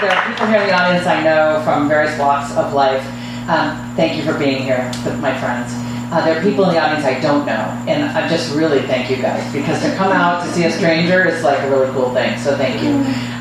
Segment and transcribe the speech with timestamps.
[0.00, 3.04] there are people here in the audience I know from various walks of life.
[3.48, 5.72] Um, thank you for being here, my friends.
[6.10, 9.10] Uh, there are people in the audience I don't know, and I just really thank
[9.10, 12.12] you guys because to come out to see a stranger is like a really cool
[12.14, 12.38] thing.
[12.38, 12.90] So thank you.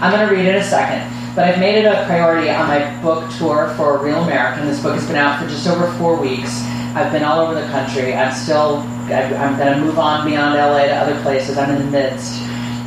[0.04, 3.02] I'm going to read in a second, but I've made it a priority on my
[3.02, 4.68] book tour for Real American.
[4.68, 6.62] This book has been out for just over four weeks.
[6.94, 8.14] I've been all over the country.
[8.14, 11.58] I'm still, I'm going to move on beyond LA to other places.
[11.58, 12.42] I'm in the midst.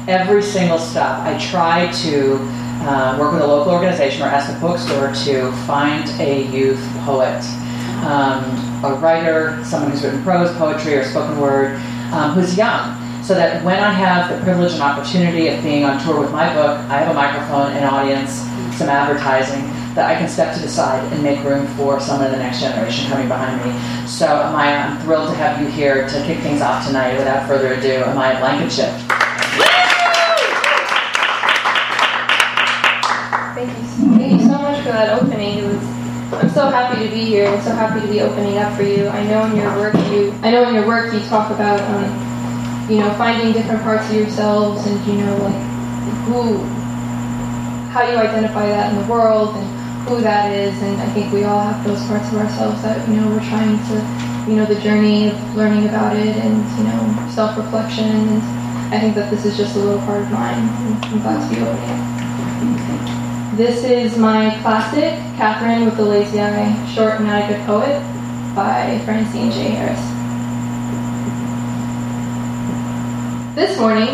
[0.08, 2.38] Every single stop, I try to
[2.84, 7.42] uh, work with a local organization or ask the bookstore to find a youth poet,
[8.04, 8.42] um,
[8.84, 11.76] a writer, someone who's written prose, poetry, or spoken word,
[12.12, 12.98] um, who's young.
[13.22, 16.52] So that when I have the privilege and opportunity of being on tour with my
[16.54, 18.32] book, I have a microphone, an audience,
[18.76, 19.62] some advertising,
[19.94, 22.60] that I can step to the side and make room for someone of the next
[22.60, 24.08] generation coming behind me.
[24.08, 27.16] So, Amaya, I'm thrilled to have you here to kick things off tonight.
[27.16, 28.90] Without further ado, Amaya Blankenship.
[36.62, 37.48] So happy to be here.
[37.48, 39.08] I'm so happy to be opening up for you.
[39.08, 42.06] I know in your work you I know in your work you talk about um,
[42.88, 45.58] you know finding different parts of yourselves and you know like
[46.30, 46.58] who
[47.90, 49.66] how you identify that in the world and
[50.06, 53.16] who that is, and I think we all have those parts of ourselves that you
[53.16, 57.30] know we're trying to, you know, the journey of learning about it and you know
[57.34, 58.06] self-reflection.
[58.06, 60.68] And I think that this is just a little part of mine.
[61.10, 62.21] I'm glad to be here.
[63.56, 68.00] This is my classic, Catherine with the Lazy Eye, short and not a good poet,
[68.56, 69.68] by Francine J.
[69.68, 70.00] Harris.
[73.54, 74.08] This morning,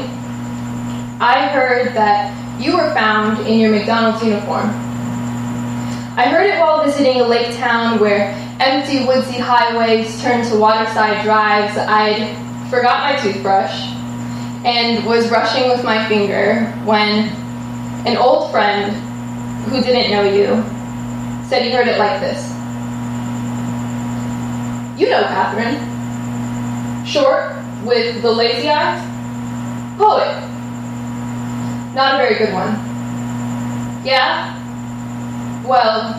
[1.21, 4.71] I heard that you were found in your McDonald's uniform.
[6.17, 11.23] I heard it while visiting a lake town where empty woodsy highways turned to waterside
[11.23, 11.79] drives.
[11.79, 12.35] I'd
[12.71, 13.87] forgot my toothbrush
[14.65, 17.29] and was brushing with my finger when
[18.05, 19.05] an old friend
[19.69, 20.65] who didn't know you
[21.49, 22.47] said he heard it like this.
[25.01, 25.87] You know Catherine.
[27.07, 28.99] Short, with the lazy eye.
[29.97, 30.35] Poet.
[31.95, 32.75] Not a very good one.
[34.05, 34.55] Yeah?
[35.67, 36.15] Well,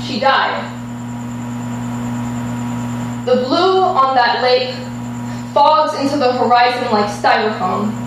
[0.00, 0.70] she died.
[3.26, 4.74] The blue on that lake
[5.52, 8.03] fogs into the horizon like styrofoam.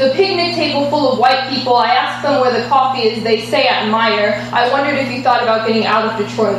[0.00, 3.44] The picnic table full of white people, I asked them where the coffee is, they
[3.44, 4.50] say at Meijer.
[4.50, 6.56] I wondered if you thought about getting out of Detroit.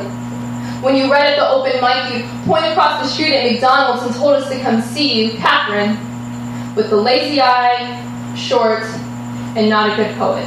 [0.84, 4.14] When you read at the open mic, you point across the street at McDonald's and
[4.14, 5.98] told us to come see you, Catherine,
[6.76, 8.84] with the lazy eye, short,
[9.58, 10.46] and not a good poet.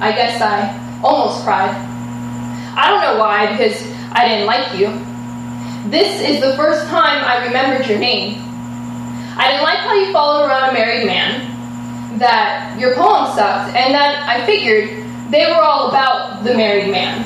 [0.00, 0.72] I guess I
[1.04, 1.76] almost cried.
[2.74, 3.82] I don't know why, because
[4.12, 4.86] I didn't like you.
[5.90, 8.42] This is the first time I remembered your name.
[9.36, 11.55] I didn't like how you followed around a married man,
[12.18, 17.24] that your poem sucked, and that I figured they were all about the married man.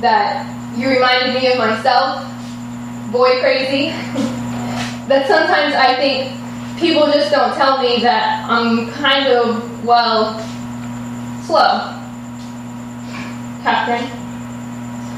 [0.00, 0.46] That
[0.76, 2.22] you reminded me of myself,
[3.10, 3.90] boy crazy.
[5.08, 6.38] that sometimes I think
[6.78, 10.38] people just don't tell me that I'm kind of, well,
[11.44, 11.94] slow.
[13.62, 14.08] Catherine,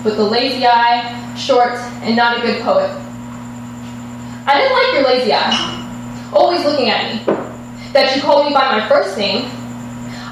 [0.02, 2.90] with the lazy eye, short, and not a good poet.
[4.46, 7.49] I didn't like your lazy eye, always looking at me.
[7.92, 9.50] That you called me by my first name.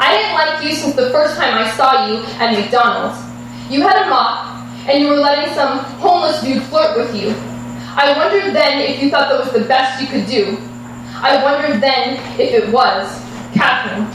[0.01, 3.19] I didn't like you since the first time I saw you at McDonald's.
[3.69, 7.31] You had a mop, and you were letting some homeless dude flirt with you.
[7.97, 10.57] I wondered then if you thought that was the best you could do.
[11.17, 13.11] I wondered then if it was
[13.55, 14.07] Catherine,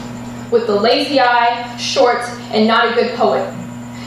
[0.50, 3.44] with the lazy eye, short, and not a good poet.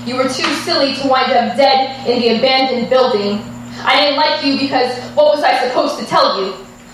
[0.07, 3.43] You were too silly to wind up dead in the abandoned building.
[3.83, 6.53] I didn't like you because what was I supposed to tell you?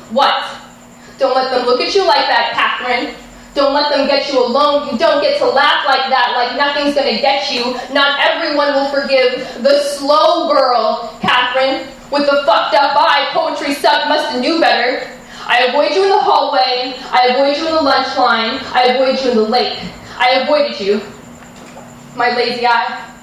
[0.09, 0.62] What?
[1.23, 3.15] Don't let them look at you like that, Catherine.
[3.55, 4.91] Don't let them get you alone.
[4.91, 7.79] You don't get to laugh like that, like nothing's gonna get you.
[7.95, 13.29] Not everyone will forgive the slow girl, Catherine, with the fucked up eye.
[13.31, 15.07] Poetry sucked, must knew better.
[15.47, 16.99] I avoid you in the hallway.
[17.07, 18.59] I avoid you in the lunch line.
[18.75, 19.79] I avoid you in the lake.
[20.19, 20.99] I avoided you.
[22.17, 23.15] My lazy eye.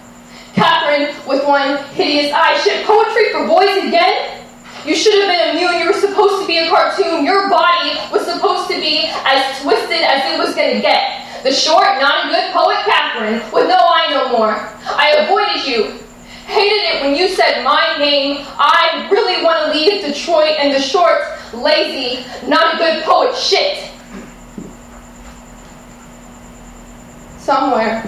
[0.54, 2.58] Catherine with one hideous eye.
[2.64, 4.39] Shit, poetry for boys again?
[4.86, 5.80] You should have been immune.
[5.80, 7.24] You were supposed to be a cartoon.
[7.24, 11.42] Your body was supposed to be as twisted as it was going to get.
[11.42, 14.52] The short, not a good poet Catherine with no eye no more.
[14.84, 15.98] I avoided you.
[16.46, 18.44] Hated it when you said my name.
[18.58, 21.20] I really want to leave Detroit and the short,
[21.52, 23.90] lazy, not a good poet shit.
[27.38, 28.02] Somewhere,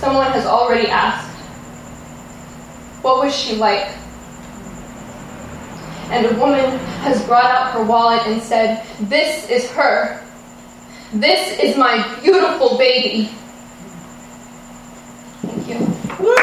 [0.00, 1.28] someone has already asked,
[3.02, 3.96] what was she like?
[6.10, 10.20] And a woman has brought out her wallet and said, This is her.
[11.12, 13.30] This is my beautiful baby.
[15.42, 15.78] Thank you.
[16.24, 16.34] Woo!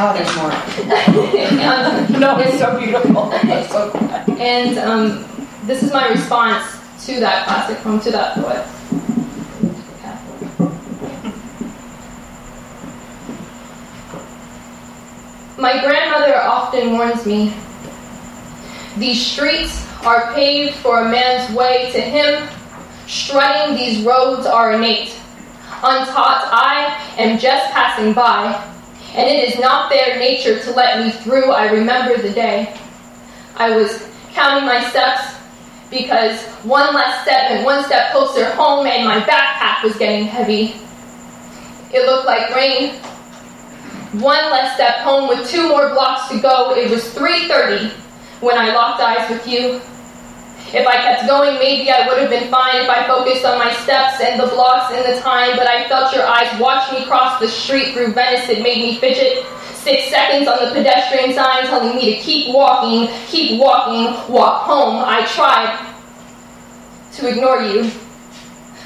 [0.00, 0.52] Oh, there's more.
[1.66, 3.30] um, No, it's so beautiful.
[3.32, 4.08] It's so cool.
[4.40, 5.24] and um,
[5.64, 6.64] this is my response
[7.06, 8.64] to that classic poem, to that poet.
[15.58, 17.52] My grandmother often warns me
[18.96, 22.48] these streets are paved for a man's way to him.
[23.08, 25.18] Strutting these roads are innate.
[25.82, 28.52] Untaught, I am just passing by,
[29.14, 31.50] and it is not their nature to let me through.
[31.50, 32.76] I remember the day.
[33.56, 35.34] I was counting my steps
[35.90, 40.74] because one less step and one step closer home, and my backpack was getting heavy.
[41.92, 42.94] It looked like rain.
[44.12, 46.74] One less step home with two more blocks to go.
[46.74, 47.92] It was 3:30
[48.40, 49.82] when I locked eyes with you.
[50.72, 53.72] If I kept going, maybe I would have been fine if I focused on my
[53.72, 57.40] steps and the blocks and the time, but I felt your eyes watch me cross
[57.40, 58.48] the street through Venice.
[58.48, 59.46] It made me fidget.
[59.74, 65.02] Six seconds on the pedestrian sign telling me to keep walking, keep walking, walk home.
[65.06, 65.86] I tried
[67.12, 67.90] to ignore you.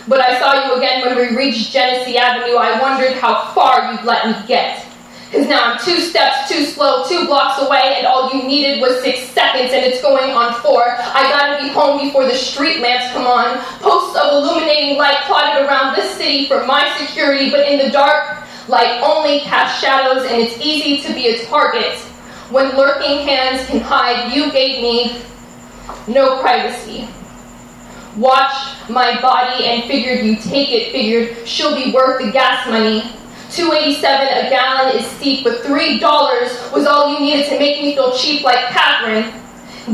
[0.07, 2.57] But I saw you again when we reached Genesee Avenue.
[2.57, 4.87] I wondered how far you'd let me get.
[5.33, 9.01] Because now I'm two steps too slow, two blocks away, and all you needed was
[9.01, 10.85] six seconds, and it's going on four.
[10.85, 13.57] I gotta be home before the street lamps come on.
[13.81, 18.47] Posts of illuminating light plotted around this city for my security, but in the dark,
[18.69, 21.99] light only casts shadows, and it's easy to be a target.
[22.51, 25.23] When lurking hands can hide, you gave me
[26.09, 27.09] no privacy.
[28.19, 28.53] Watch
[28.91, 33.11] my body and figured you take it, figured she'll be worth the gas money.
[33.53, 38.17] 287 a gallon is steep, but $3 was all you needed to make me feel
[38.17, 39.31] cheap like Catherine.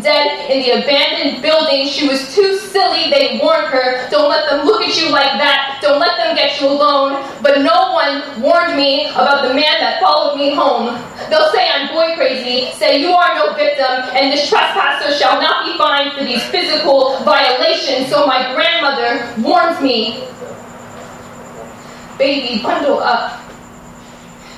[0.01, 4.09] Dead in the abandoned building, she was too silly, they warned her.
[4.11, 5.81] Don't let them look at you like that.
[5.83, 7.25] Don't let them get you alone.
[7.43, 10.95] But no one warned me about the man that followed me home.
[11.29, 15.67] They'll say I'm boy crazy, say you are no victim, and this trespasser shall not
[15.67, 18.09] be fined for these physical violations.
[18.09, 20.29] So my grandmother warns me.
[22.19, 23.48] Baby, bundle up.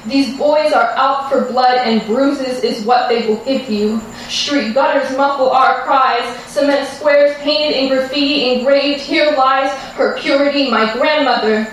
[0.06, 4.00] These boys are out for blood, and bruises is what they will give you.
[4.29, 6.25] Street gutters muffle our cries.
[6.47, 9.02] Cement squares painted in graffiti engraved.
[9.02, 10.70] Here lies her purity.
[10.70, 11.73] My grandmother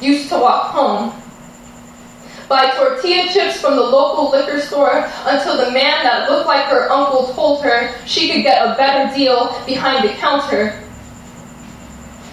[0.00, 1.12] used to walk home.
[2.48, 6.90] Buy tortilla chips from the local liquor store until the man that looked like her
[6.90, 10.78] uncle told her she could get a better deal behind the counter.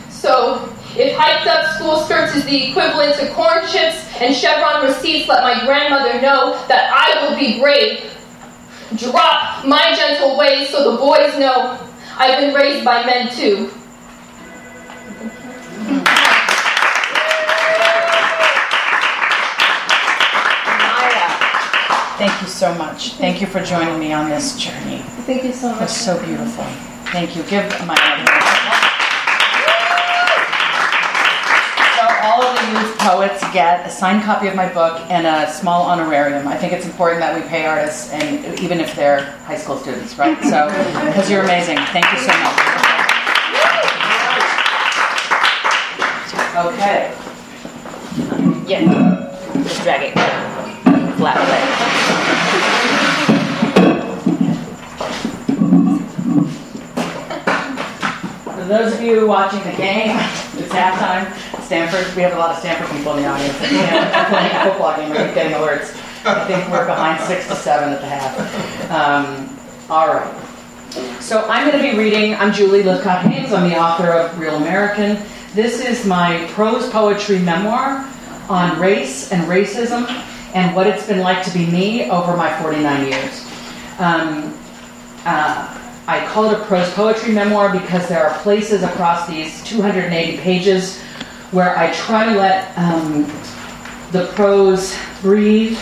[0.09, 5.29] So, if hiked up school skirts is the equivalent to corn chips and chevron receipts,
[5.29, 8.11] let my grandmother know that I will be brave.
[8.97, 11.79] Drop my gentle ways so the boys know
[12.17, 13.71] I've been raised by men too.
[20.77, 21.29] Maya,
[22.17, 23.13] thank you so much.
[23.13, 24.99] Thank you for joining me on this journey.
[25.25, 25.79] Thank you so much.
[25.79, 26.65] That's so beautiful.
[27.11, 27.43] Thank you.
[27.43, 28.60] Give Maya
[33.01, 36.47] poets get a signed copy of my book and a small honorarium.
[36.47, 40.17] I think it's important that we pay artists, and even if they're high school students,
[40.19, 40.37] right?
[40.43, 40.67] So
[41.05, 41.77] because you're amazing.
[41.91, 42.81] Thank you so much.
[46.73, 47.11] Okay.
[48.67, 48.83] Yeah.
[49.63, 50.13] Just drag it
[51.17, 51.61] flat way.
[58.55, 60.17] For those of you watching the game,
[60.57, 61.50] it's halftime.
[61.71, 63.57] Stanford, we have a lot of Stanford people in the audience.
[63.61, 65.07] And Stanford playing football game.
[65.07, 65.95] Keep getting alerts.
[66.25, 68.91] I think we're behind six to seven at the half.
[68.91, 69.57] Um,
[69.89, 71.21] all right.
[71.21, 72.35] So I'm going to be reading.
[72.35, 73.53] I'm Julie Lythcott-Haims.
[73.53, 75.17] I'm the author of Real American.
[75.53, 78.05] This is my prose poetry memoir
[78.49, 80.09] on race and racism
[80.53, 83.45] and what it's been like to be me over my 49 years.
[83.97, 84.59] Um,
[85.23, 90.35] uh, I call it a prose poetry memoir because there are places across these 280
[90.39, 91.01] pages
[91.51, 93.23] where I try to let um,
[94.11, 95.77] the prose breathe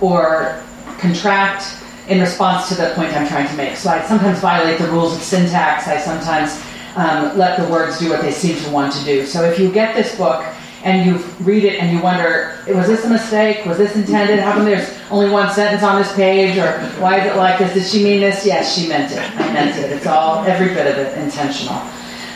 [0.00, 0.62] or
[0.98, 3.76] contract in response to the point I'm trying to make.
[3.76, 5.88] So I sometimes violate the rules of syntax.
[5.88, 6.62] I sometimes
[6.96, 9.24] um, let the words do what they seem to want to do.
[9.26, 10.44] So if you get this book
[10.82, 13.64] and you read it and you wonder, was this a mistake?
[13.64, 14.38] Was this intended?
[14.40, 16.58] How come there's only one sentence on this page?
[16.58, 17.72] Or why is it like this?
[17.72, 18.44] Did she mean this?
[18.44, 19.18] Yes, she meant it.
[19.18, 19.90] I meant it.
[19.92, 21.80] It's all, every bit of it, intentional.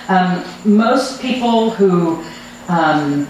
[0.09, 2.25] Um, most people who,
[2.69, 3.27] um,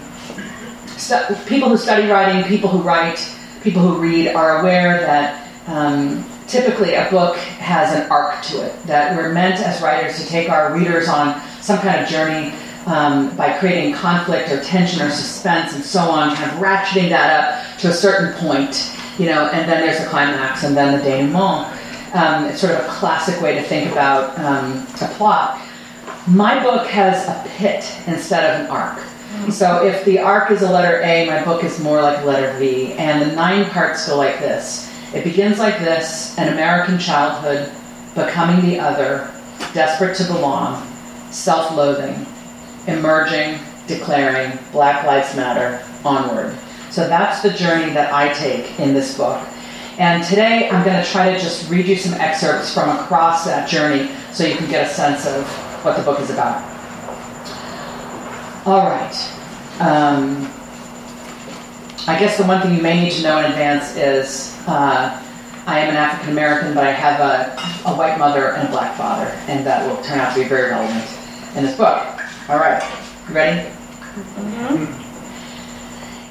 [1.47, 3.19] people who study writing, people who write,
[3.63, 8.83] people who read are aware that um, typically a book has an arc to it
[8.85, 12.53] that we're meant as writers to take our readers on some kind of journey
[12.85, 17.29] um, by creating conflict or tension or suspense and so on, kind of ratcheting that
[17.43, 21.03] up to a certain point, you know, and then there's a climax and then the
[21.03, 21.75] denouement.
[22.15, 25.61] Um, it's sort of a classic way to think about um, a plot.
[26.27, 28.97] My book has a pit instead of an arc.
[29.47, 32.57] So if the arc is a letter A, my book is more like a letter
[32.59, 34.91] V, and the nine parts go like this.
[35.13, 37.71] It begins like this an American childhood,
[38.13, 39.31] becoming the other,
[39.73, 40.85] desperate to belong,
[41.31, 42.27] self loathing,
[42.85, 46.55] emerging, declaring, Black Lives Matter, onward.
[46.91, 49.41] So that's the journey that I take in this book.
[49.97, 53.67] And today I'm going to try to just read you some excerpts from across that
[53.67, 55.45] journey so you can get a sense of
[55.83, 56.78] what the book is about.
[58.69, 59.15] All right.
[59.79, 60.47] Um,
[62.05, 65.19] I guess the one thing you may need to know in advance is uh,
[65.65, 68.95] I am an African American, but I have a, a white mother and a black
[68.95, 71.03] father, and that will turn out to be very relevant
[71.57, 71.99] in this book.
[72.47, 72.79] All right,
[73.27, 73.67] you ready?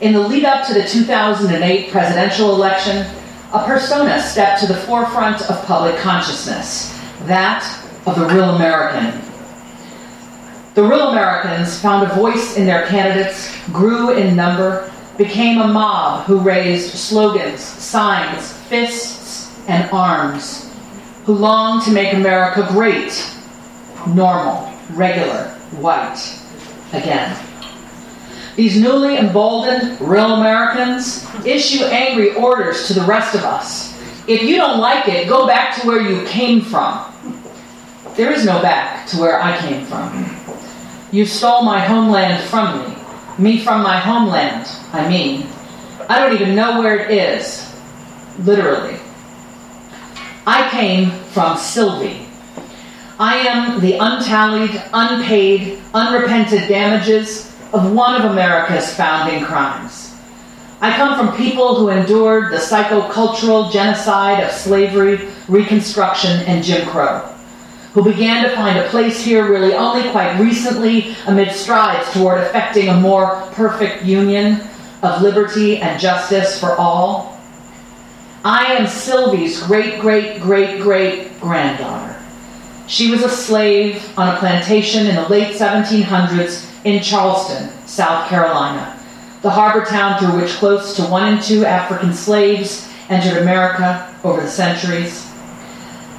[0.01, 3.05] In the lead up to the 2008 presidential election,
[3.53, 7.65] a persona stepped to the forefront of public consciousness that
[8.07, 9.28] of the real American.
[10.79, 16.25] The real Americans found a voice in their candidates, grew in number, became a mob
[16.27, 20.73] who raised slogans, signs, fists, and arms,
[21.25, 23.29] who longed to make America great,
[24.07, 25.49] normal, regular,
[25.81, 26.39] white
[26.93, 27.37] again.
[28.55, 34.01] These newly emboldened real Americans issue angry orders to the rest of us.
[34.29, 37.05] If you don't like it, go back to where you came from.
[38.15, 40.58] There is no back to where I came from.
[41.11, 42.95] You stole my homeland from me.
[43.39, 45.47] Me from my homeland, I mean.
[46.09, 47.65] I don't even know where it is.
[48.41, 48.99] Literally.
[50.47, 52.27] I came from Sylvie.
[53.19, 60.15] I am the untallied, unpaid, unrepented damages of one of America's founding crimes.
[60.81, 67.35] I come from people who endured the psychocultural genocide of slavery, Reconstruction, and Jim Crow,
[67.99, 72.89] who began to find a place here really only quite recently amid strides toward effecting
[72.89, 74.61] a more perfect union
[75.03, 77.37] of liberty and justice for all.
[78.45, 82.17] I am Sylvie's great, great, great, great granddaughter.
[82.87, 88.97] She was a slave on a plantation in the late 1700s in Charleston, South Carolina,
[89.43, 94.41] the harbor town through which close to one in two African slaves entered America over
[94.41, 95.28] the centuries.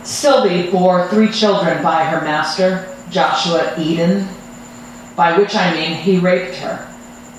[0.09, 4.27] Sylvie bore three children by her master, Joshua Eden,
[5.15, 6.91] by which I mean he raped her.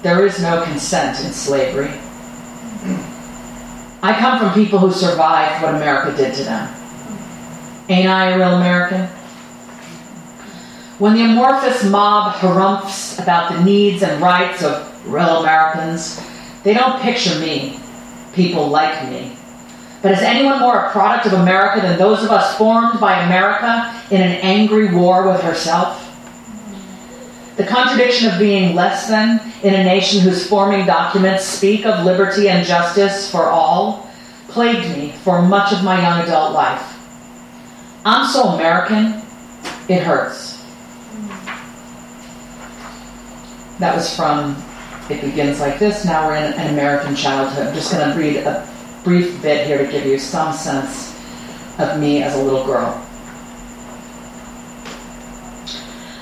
[0.03, 1.91] There is no consent in slavery.
[4.03, 6.73] I come from people who survived what America did to them.
[7.89, 9.07] Ain't I a real American?
[11.00, 16.25] When the amorphous mob harumphs about the needs and rights of real Americans,
[16.62, 17.81] they don't picture me,
[18.33, 19.37] people like me.
[20.02, 23.95] But is anyone more a product of America than those of us formed by America
[24.11, 26.07] in an angry war with herself?
[27.57, 32.49] The contradiction of being less than in a nation whose forming documents speak of liberty
[32.49, 34.11] and justice for all
[34.49, 36.97] plagued me for much of my young adult life.
[38.07, 39.23] I'm so American,
[39.88, 40.64] it hurts.
[43.78, 44.57] That was from
[45.11, 46.07] It Begins Like This.
[46.07, 47.69] Now we're in An American Childhood.
[47.69, 48.70] I'm just going to read a
[49.04, 51.16] brief bit here to give you some sense
[51.78, 53.07] of me as a little girl.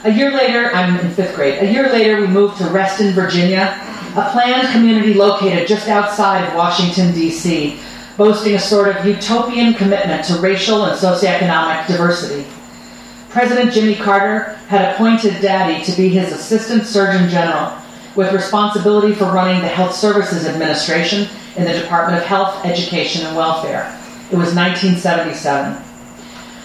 [0.04, 1.60] A year later, I'm in fifth grade.
[1.60, 3.76] A year later, we moved to Reston, Virginia,
[4.16, 7.78] a planned community located just outside of Washington, D.C.,
[8.16, 12.48] boasting a sort of utopian commitment to racial and socioeconomic diversity.
[13.28, 17.72] President Jimmy Carter had appointed Daddy to be his assistant surgeon general,
[18.14, 21.28] with responsibility for running the Health Services Administration
[21.58, 23.94] in the Department of Health, Education, and Welfare.
[24.30, 25.76] It was 1977.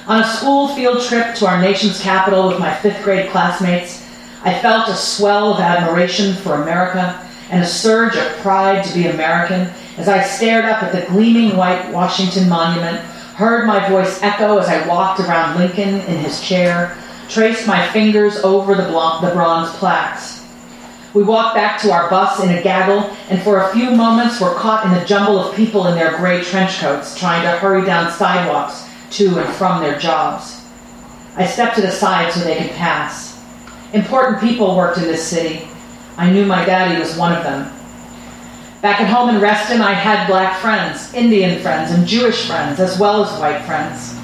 [0.05, 4.05] On a school field trip to our nation's capital with my fifth grade classmates,
[4.43, 7.19] I felt a swell of admiration for America
[7.49, 11.55] and a surge of pride to be American as I stared up at the gleaming
[11.55, 12.99] white Washington Monument,
[13.35, 16.97] heard my voice echo as I walked around Lincoln in his chair,
[17.29, 20.42] traced my fingers over the, the bronze plaques.
[21.13, 24.55] We walked back to our bus in a gaggle, and for a few moments were
[24.55, 28.11] caught in the jumble of people in their gray trench coats trying to hurry down
[28.11, 30.61] sidewalks to and from their jobs.
[31.35, 33.39] I stepped to the side so they could pass.
[33.93, 35.67] Important people worked in this city.
[36.17, 37.71] I knew my daddy was one of them.
[38.81, 42.99] Back at home in Reston, I had black friends, Indian friends, and Jewish friends, as
[42.99, 44.15] well as white friends.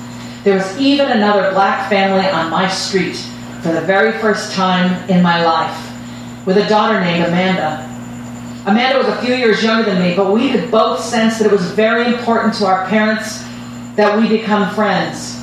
[0.44, 3.16] There was even another black family on my street
[3.62, 5.89] for the very first time in my life,
[6.50, 7.88] with a daughter named Amanda.
[8.66, 11.52] Amanda was a few years younger than me, but we could both sense that it
[11.52, 13.44] was very important to our parents
[13.96, 15.40] that we become friends.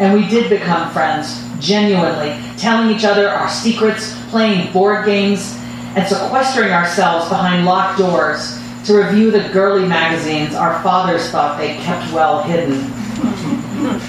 [0.00, 5.56] And we did become friends, genuinely, telling each other our secrets, playing board games,
[5.94, 11.76] and sequestering ourselves behind locked doors to review the girly magazines our fathers thought they
[11.76, 12.80] kept well hidden.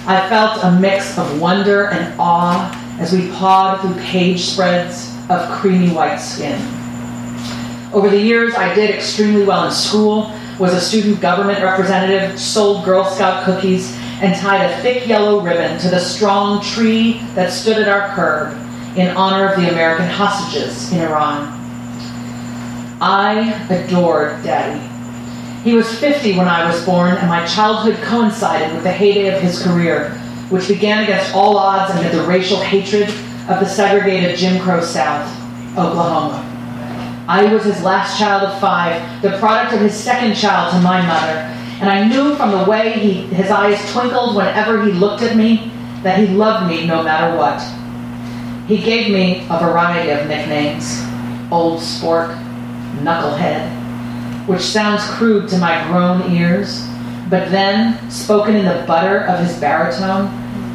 [0.08, 5.50] I felt a mix of wonder and awe as we pawed through page spreads of
[5.60, 6.60] creamy white skin.
[7.94, 12.84] Over the years, I did extremely well in school, was a student government representative, sold
[12.84, 17.78] Girl Scout cookies, and tied a thick yellow ribbon to the strong tree that stood
[17.78, 18.54] at our curb
[18.98, 21.56] in honor of the American hostages in Iran.
[23.02, 24.86] I adored Daddy.
[25.64, 29.42] He was 50 when I was born, and my childhood coincided with the heyday of
[29.42, 30.10] his career,
[30.50, 33.10] which began against all odds amid the racial hatred
[33.50, 35.28] of the segregated Jim Crow South,
[35.72, 36.46] Oklahoma.
[37.28, 41.02] I was his last child of five, the product of his second child to my
[41.02, 41.40] mother,
[41.82, 45.72] and I knew from the way he, his eyes twinkled whenever he looked at me
[46.04, 47.60] that he loved me no matter what.
[48.68, 51.02] He gave me a variety of nicknames
[51.52, 52.38] Old Spork,
[53.02, 56.88] Knucklehead, which sounds crude to my grown ears,
[57.32, 60.28] but then, spoken in the butter of his baritone,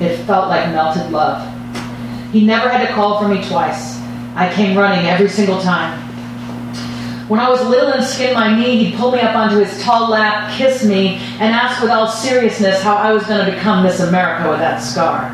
[0.02, 1.53] it felt like melted love.
[2.35, 4.00] He never had to call for me twice.
[4.35, 5.97] I came running every single time.
[7.29, 10.11] When I was little and skinned my knee, he'd pull me up onto his tall
[10.11, 14.00] lap, kiss me, and ask with all seriousness how I was going to become Miss
[14.00, 15.31] America with that scar.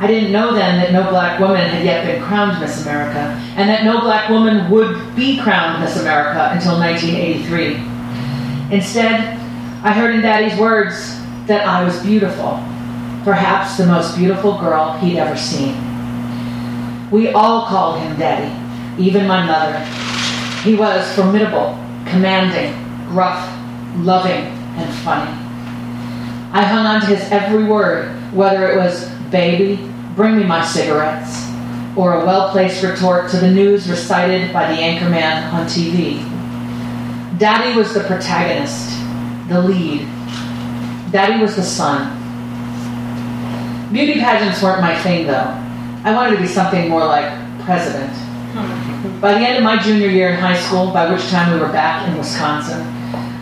[0.00, 3.20] I didn't know then that no black woman had yet been crowned Miss America,
[3.54, 8.74] and that no black woman would be crowned Miss America until 1983.
[8.76, 9.38] Instead,
[9.84, 12.60] I heard in Daddy's words that I was beautiful,
[13.24, 15.74] perhaps the most beautiful girl he'd ever seen.
[17.10, 18.54] We all called him Daddy,
[19.02, 19.78] even my mother,
[20.62, 22.74] he was formidable, commanding,
[23.08, 23.48] gruff,
[23.96, 24.44] loving,
[24.76, 25.30] and funny.
[26.52, 31.48] I hung on to his every word, whether it was, baby, bring me my cigarettes,
[31.96, 36.18] or a well placed retort to the news recited by the anchorman on TV.
[37.38, 38.90] Daddy was the protagonist,
[39.48, 40.00] the lead.
[41.10, 42.19] Daddy was the sun.
[43.92, 45.52] Beauty pageants weren't my thing, though.
[46.04, 47.26] I wanted to be something more like
[47.64, 48.12] president.
[49.20, 51.72] By the end of my junior year in high school, by which time we were
[51.72, 52.82] back in Wisconsin,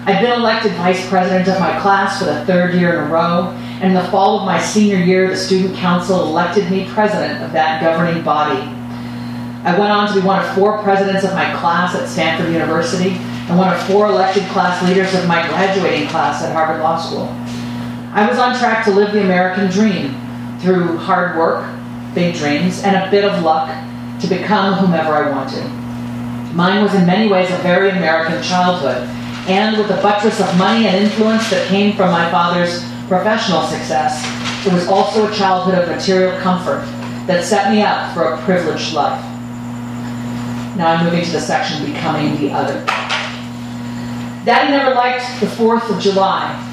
[0.06, 3.48] I'd been elected vice president of my class for the third year in a row,
[3.82, 7.52] and in the fall of my senior year, the student council elected me president of
[7.52, 8.62] that governing body.
[9.64, 13.10] I went on to be one of four presidents of my class at Stanford University
[13.10, 17.28] and one of four elected class leaders of my graduating class at Harvard Law School.
[18.14, 20.18] I was on track to live the American dream
[20.60, 21.64] through hard work,
[22.14, 23.68] big dreams, and a bit of luck
[24.20, 25.64] to become whomever I wanted.
[26.54, 29.06] Mine was in many ways a very American childhood,
[29.48, 34.22] and with the buttress of money and influence that came from my father's professional success,
[34.66, 36.84] it was also a childhood of material comfort
[37.26, 39.22] that set me up for a privileged life.
[40.76, 42.84] Now I'm moving to the section Becoming the Other.
[44.44, 46.67] Daddy never liked the 4th of July.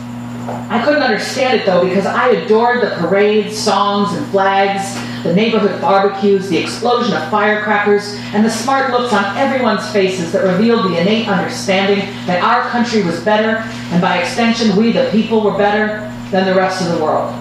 [0.48, 5.82] I couldn't understand it though because I adored the parades, songs, and flags, the neighborhood
[5.82, 11.02] barbecues, the explosion of firecrackers, and the smart looks on everyone's faces that revealed the
[11.02, 13.58] innate understanding that our country was better,
[13.92, 17.34] and by extension, we the people were better than the rest of the world.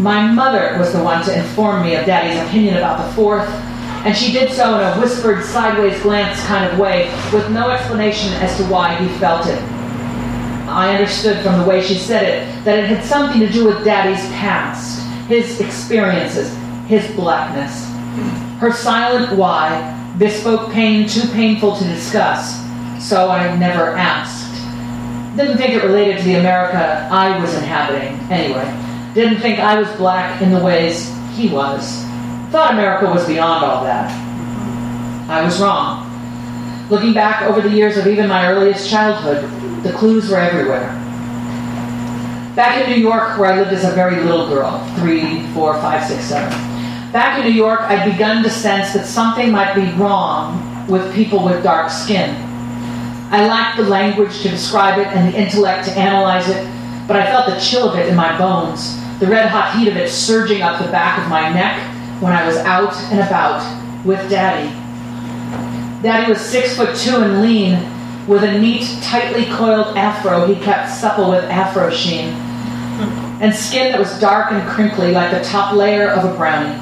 [0.00, 3.48] My mother was the one to inform me of Daddy's opinion about the Fourth,
[4.04, 8.32] and she did so in a whispered, sideways glance kind of way, with no explanation
[8.34, 9.62] as to why he felt it.
[10.72, 13.84] I understood from the way she said it that it had something to do with
[13.84, 16.56] Daddy's past, his experiences,
[16.86, 17.86] his blackness.
[18.58, 22.56] Her silent why bespoke pain too painful to discuss,
[22.98, 24.50] so I never asked.
[25.36, 28.64] Didn't think it related to the America I was inhabiting, anyway.
[29.14, 32.02] Didn't think I was black in the ways he was.
[32.50, 34.10] Thought America was beyond all that.
[35.28, 36.08] I was wrong.
[36.88, 39.44] Looking back over the years of even my earliest childhood,
[39.82, 40.88] the clues were everywhere.
[42.54, 46.04] Back in New York, where I lived as a very little girl, three, four, five,
[46.04, 46.50] six, seven.
[47.10, 51.44] Back in New York, I'd begun to sense that something might be wrong with people
[51.44, 52.34] with dark skin.
[53.30, 56.62] I lacked the language to describe it and the intellect to analyze it,
[57.08, 59.96] but I felt the chill of it in my bones, the red hot heat of
[59.96, 61.80] it surging up the back of my neck
[62.22, 63.62] when I was out and about
[64.04, 64.68] with Daddy.
[66.02, 67.74] Daddy was six foot two and lean,
[68.28, 72.28] With a neat, tightly coiled afro he kept supple with afro sheen,
[73.40, 76.78] and skin that was dark and crinkly like the top layer of a brownie.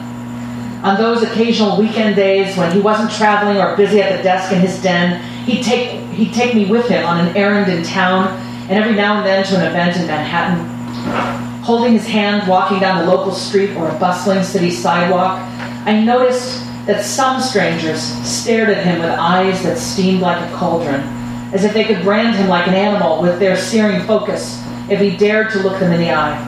[0.82, 4.60] On those occasional weekend days when he wasn't traveling or busy at the desk in
[4.60, 8.28] his den, he'd take, he'd take me with him on an errand in town
[8.68, 11.62] and every now and then to an event in Manhattan.
[11.62, 15.38] Holding his hand walking down the local street or a bustling city sidewalk,
[15.86, 21.19] I noticed that some strangers stared at him with eyes that steamed like a cauldron,
[21.52, 25.16] as if they could brand him like an animal with their searing focus if he
[25.16, 26.46] dared to look them in the eye.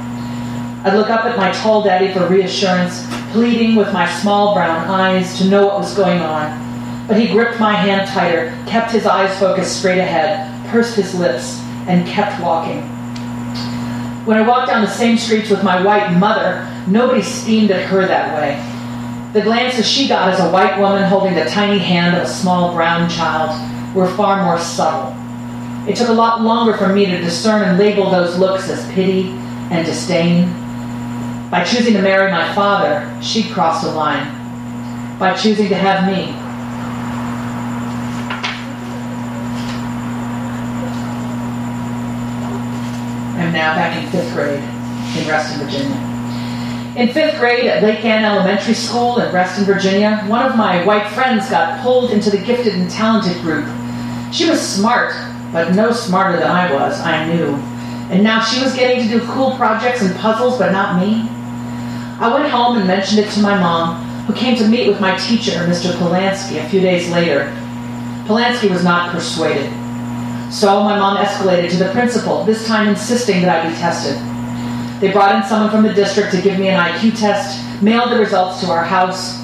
[0.85, 5.39] I'd look up at my tall daddy for reassurance, pleading with my small brown eyes
[5.39, 7.07] to know what was going on.
[7.07, 11.61] But he gripped my hand tighter, kept his eyes focused straight ahead, pursed his lips,
[11.87, 12.83] and kept walking.
[14.25, 18.07] When I walked down the same streets with my white mother, nobody steamed at her
[18.07, 18.61] that way.
[19.33, 22.73] The glances she got as a white woman holding the tiny hand of a small
[22.73, 23.51] brown child
[23.95, 25.17] were far more subtle.
[25.89, 29.31] It took a lot longer for me to discern and label those looks as pity
[29.71, 30.63] and disdain
[31.53, 34.27] by choosing to marry my father, she crossed a line.
[35.19, 36.33] By choosing to have me,
[43.39, 46.13] I'm now back in fifth grade in Reston, Virginia.
[46.97, 51.13] In fifth grade at Lake Anne Elementary School in Reston, Virginia, one of my white
[51.13, 53.67] friends got pulled into the gifted and talented group.
[54.33, 55.13] She was smart,
[55.53, 57.55] but no smarter than I was, I knew.
[58.11, 61.29] And now she was getting to do cool projects and puzzles, but not me.
[62.19, 65.17] I went home and mentioned it to my mom, who came to meet with my
[65.19, 65.93] teacher, Mr.
[65.99, 67.53] Polanski, a few days later.
[68.27, 69.71] Polanski was not persuaded.
[70.51, 74.17] So my mom escalated to the principal, this time insisting that I be tested.
[75.01, 78.19] They brought in someone from the district to give me an IQ test, mailed the
[78.19, 79.39] results to our house.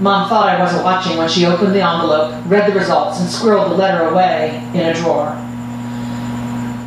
[0.00, 3.68] Mom thought I wasn't watching when she opened the envelope, read the results, and squirreled
[3.68, 5.28] the letter away in a drawer.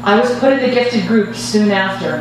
[0.04, 2.16] I was put in the gifted group soon after,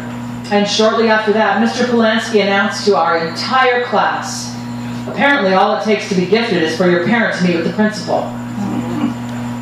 [0.55, 1.87] and shortly after that, Mr.
[1.87, 4.53] Polanski announced to our entire class
[5.09, 7.73] apparently, all it takes to be gifted is for your parents to meet with the
[7.73, 8.23] principal.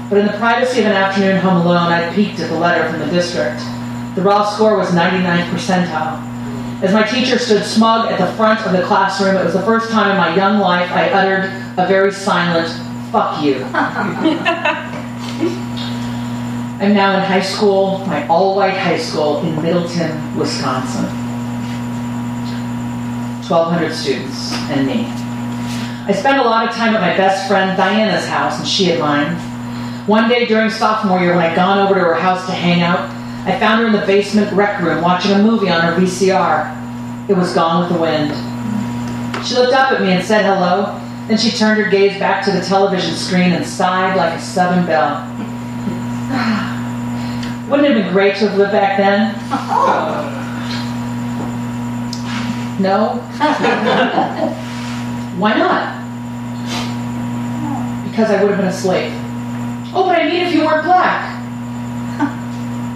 [0.08, 3.00] But in the privacy of an afternoon home alone, I peeked at the letter from
[3.00, 3.60] the district.
[4.16, 6.29] The raw score was 99 percentile.
[6.82, 9.90] As my teacher stood smug at the front of the classroom, it was the first
[9.90, 11.44] time in my young life I uttered
[11.76, 12.68] a very silent,
[13.12, 13.62] fuck you.
[16.80, 21.04] I'm now in high school, my all white high school in Middleton, Wisconsin.
[23.46, 25.04] 1,200 students and me.
[26.06, 29.00] I spent a lot of time at my best friend Diana's house and she at
[29.00, 29.36] mine.
[30.06, 33.19] One day during sophomore year, when I'd gone over to her house to hang out,
[33.46, 37.28] I found her in the basement rec room watching a movie on her VCR.
[37.28, 38.32] It was Gone with the Wind.
[39.46, 42.50] She looked up at me and said hello, then she turned her gaze back to
[42.50, 45.26] the television screen and sighed like a southern belle.
[47.70, 49.34] Wouldn't it have been great to have lived back then?
[52.80, 53.08] No?
[55.36, 56.00] Why not?
[58.08, 59.12] Because I would have been a slave.
[59.92, 61.39] Oh, but I mean if you weren't black.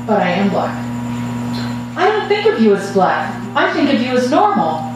[0.06, 0.74] But I am black.
[1.96, 3.34] I don't think of you as black.
[3.56, 4.92] I think of you as normal.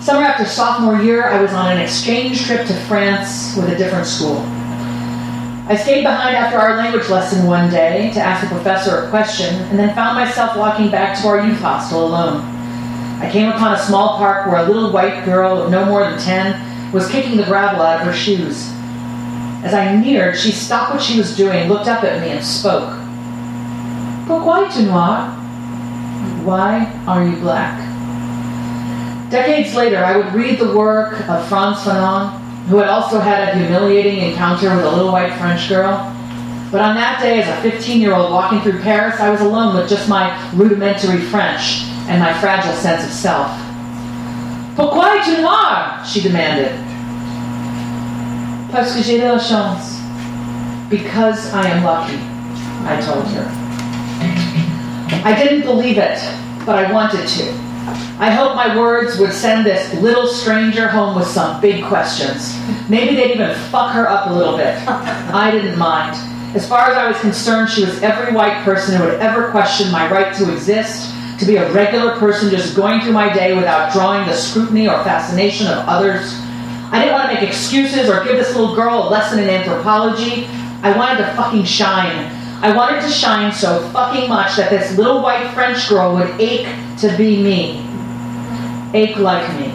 [0.00, 4.06] Summer after sophomore year, I was on an exchange trip to France with a different
[4.06, 4.44] school.
[5.66, 9.54] I stayed behind after our language lesson one day to ask the professor a question,
[9.54, 12.42] and then found myself walking back to our youth hostel alone.
[13.22, 16.18] I came upon a small park where a little white girl of no more than
[16.18, 18.73] ten was kicking the gravel out of her shoes.
[19.64, 22.90] As I neared, she stopped what she was doing, looked up at me, and spoke.
[24.26, 25.30] Pourquoi tu noir?
[26.44, 27.80] Why are you black?
[29.30, 33.58] Decades later, I would read the work of Frantz Fanon, who had also had a
[33.58, 36.14] humiliating encounter with a little white French girl.
[36.70, 39.76] But on that day, as a 15 year old walking through Paris, I was alone
[39.76, 43.48] with just my rudimentary French and my fragile sense of self.
[44.76, 46.04] Pourquoi es-tu noir?
[46.04, 46.83] she demanded.
[48.74, 50.00] Parce que j'ai de la chance.
[50.90, 52.18] Because I am lucky,
[52.84, 53.48] I told her.
[55.24, 56.18] I didn't believe it,
[56.66, 57.52] but I wanted to.
[58.18, 62.58] I hope my words would send this little stranger home with some big questions.
[62.88, 64.76] Maybe they'd even fuck her up a little bit.
[64.88, 66.16] I didn't mind.
[66.56, 69.92] As far as I was concerned, she was every white person who would ever question
[69.92, 73.92] my right to exist, to be a regular person just going through my day without
[73.92, 76.43] drawing the scrutiny or fascination of others.
[76.94, 80.46] I didn't want to make excuses or give this little girl a lesson in anthropology.
[80.80, 82.30] I wanted to fucking shine.
[82.62, 86.68] I wanted to shine so fucking much that this little white French girl would ache
[86.98, 87.84] to be me.
[88.94, 89.72] Ache like me.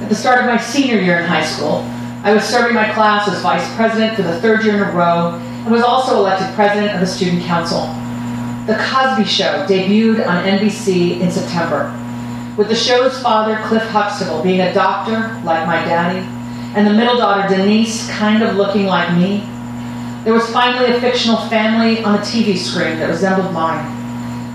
[0.00, 1.78] At the start of my senior year in high school,
[2.22, 5.34] I was serving my class as vice president for the third year in a row
[5.34, 7.80] and was also elected president of the student council.
[8.68, 11.92] The Cosby Show debuted on NBC in September,
[12.56, 16.20] with the show's father, Cliff Huxtable, being a doctor like my daddy,
[16.76, 19.48] and the middle daughter, Denise, kind of looking like me.
[20.24, 23.84] There was finally a fictional family on the TV screen that resembled mine.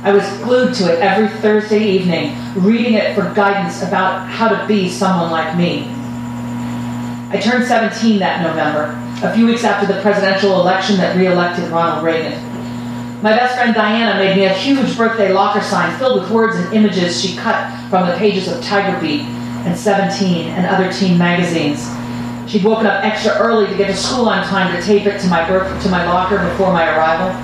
[0.04, 4.66] I was glued to it every Thursday evening, reading it for guidance about how to
[4.66, 5.88] be someone like me.
[7.32, 8.96] I turned 17 that November,
[9.28, 12.49] a few weeks after the presidential election that re elected Ronald Reagan.
[13.22, 16.74] My best friend Diana made me a huge birthday locker sign filled with words and
[16.74, 19.24] images she cut from the pages of Tiger Beat
[19.68, 21.86] and 17 and other teen magazines.
[22.50, 25.28] She'd woken up extra early to get to school on time to tape it to
[25.28, 27.36] my birth, to my locker before my arrival.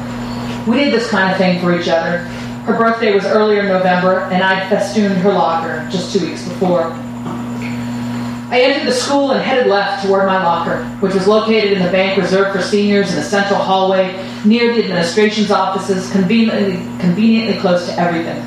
[0.66, 2.20] We did this kind of thing for each other.
[2.64, 6.84] Her birthday was earlier in November, and I'd festooned her locker just two weeks before.
[8.50, 11.92] I entered the school and headed left toward my locker, which was located in the
[11.92, 17.88] bank reserved for seniors in a central hallway near the administration's offices, conveniently, conveniently close
[17.88, 18.42] to everything.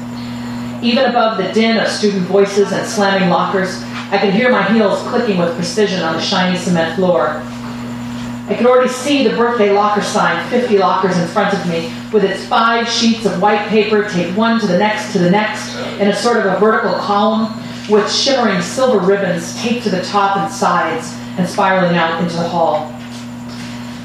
[0.83, 5.03] Even above the din of student voices and slamming lockers, I could hear my heels
[5.09, 7.43] clicking with precision on the shiny cement floor.
[8.49, 12.25] I could already see the birthday locker sign, 50 lockers in front of me, with
[12.25, 16.09] its five sheets of white paper taped one to the next to the next in
[16.09, 17.53] a sort of a vertical column
[17.91, 22.49] with shimmering silver ribbons taped to the top and sides and spiraling out into the
[22.49, 22.91] hall.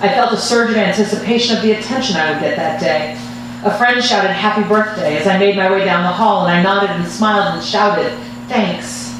[0.04, 3.18] I felt a surge of anticipation of the attention I would get that day.
[3.64, 6.62] A friend shouted happy birthday as I made my way down the hall, and I
[6.62, 8.12] nodded and smiled and shouted,
[8.50, 9.14] thanks.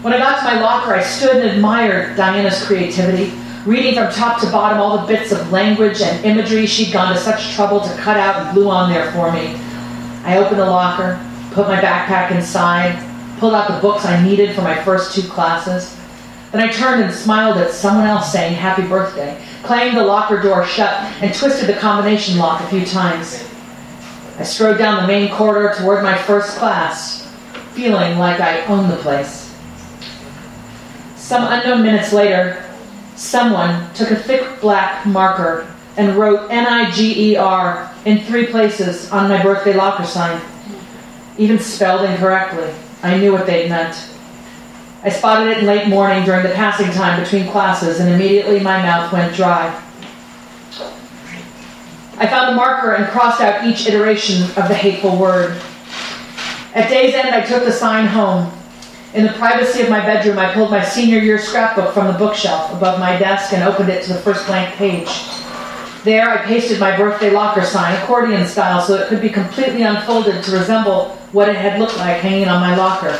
[0.00, 4.40] When I got to my locker, I stood and admired Diana's creativity, reading from top
[4.40, 7.94] to bottom all the bits of language and imagery she'd gone to such trouble to
[7.96, 9.54] cut out and glue on there for me.
[10.24, 11.20] I opened the locker,
[11.50, 12.98] put my backpack inside,
[13.38, 15.94] pulled out the books I needed for my first two classes.
[16.54, 20.64] Then I turned and smiled at someone else saying happy birthday, clanged the locker door
[20.64, 23.44] shut, and twisted the combination lock a few times.
[24.38, 27.26] I strode down the main corridor toward my first class,
[27.72, 29.52] feeling like I owned the place.
[31.16, 32.64] Some unknown minutes later,
[33.16, 38.46] someone took a thick black marker and wrote N I G E R in three
[38.46, 40.40] places on my birthday locker sign,
[41.36, 42.72] even spelled incorrectly.
[43.02, 44.13] I knew what they'd meant.
[45.04, 48.80] I spotted it in late morning during the passing time between classes, and immediately my
[48.80, 49.66] mouth went dry.
[52.16, 55.60] I found a marker and crossed out each iteration of the hateful word.
[56.72, 58.50] At day's end, I took the sign home.
[59.12, 62.72] In the privacy of my bedroom, I pulled my senior year scrapbook from the bookshelf
[62.72, 65.08] above my desk and opened it to the first blank page.
[66.02, 70.42] There, I pasted my birthday locker sign, accordion style, so it could be completely unfolded
[70.44, 73.18] to resemble what it had looked like hanging on my locker.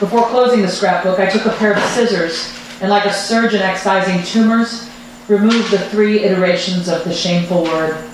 [0.00, 4.22] Before closing the scrapbook, I took a pair of scissors and, like a surgeon excising
[4.24, 4.90] tumors,
[5.28, 8.04] removed the three iterations of the shameful word,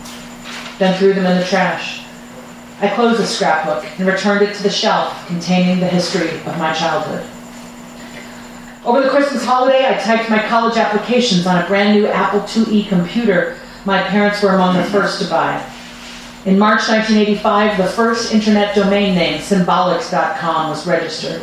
[0.79, 2.05] then threw them in the trash.
[2.81, 6.73] I closed the scrapbook and returned it to the shelf containing the history of my
[6.73, 7.27] childhood.
[8.85, 12.88] Over the Christmas holiday, I typed my college applications on a brand new Apple IIe
[12.88, 15.64] computer my parents were among the first to buy.
[16.45, 21.43] In March 1985, the first internet domain name, symbolics.com, was registered.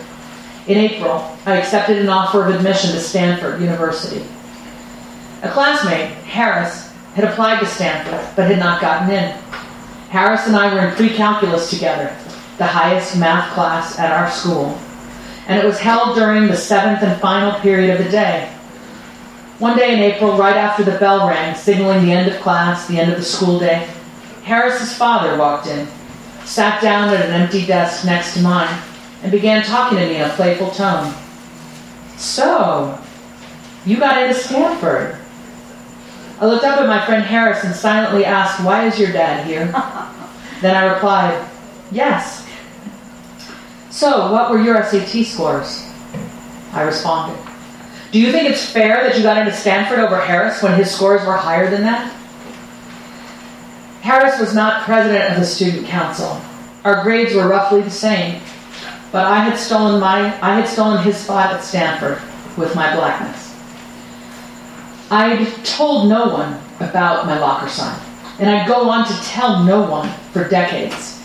[0.68, 4.26] In April, I accepted an offer of admission to Stanford University.
[5.44, 9.38] A classmate, Harris, had applied to Stanford but had not gotten in.
[10.10, 12.16] Harris and I were in pre calculus together,
[12.58, 14.76] the highest math class at our school,
[15.48, 18.52] and it was held during the seventh and final period of the day.
[19.60, 22.98] One day in April, right after the bell rang, signaling the end of class, the
[23.00, 23.88] end of the school day,
[24.44, 25.88] Harris's father walked in,
[26.44, 28.76] sat down at an empty desk next to mine,
[29.26, 31.12] and began talking to me in a playful tone.
[32.16, 32.96] So,
[33.84, 35.18] you got into Stanford.
[36.40, 39.66] I looked up at my friend Harris and silently asked, Why is your dad here?
[40.62, 41.44] then I replied,
[41.90, 42.48] Yes.
[43.90, 45.90] So, what were your SAT scores?
[46.72, 47.36] I responded,
[48.12, 51.26] Do you think it's fair that you got into Stanford over Harris when his scores
[51.26, 52.14] were higher than that?
[54.02, 56.40] Harris was not president of the student council.
[56.84, 58.40] Our grades were roughly the same,
[59.16, 62.22] but I had stolen my I had stolen his spot at Stanford
[62.58, 63.56] with my blackness.
[65.10, 67.98] I'd told no one about my locker sign,
[68.40, 71.24] and I'd go on to tell no one for decades.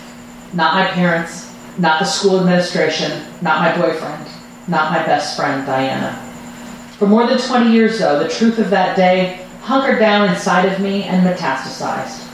[0.52, 4.24] Not my parents, not the school administration, not my boyfriend,
[4.68, 6.14] not my best friend, Diana.
[6.96, 10.78] For more than 20 years, though, the truth of that day hunkered down inside of
[10.78, 12.24] me and metastasized.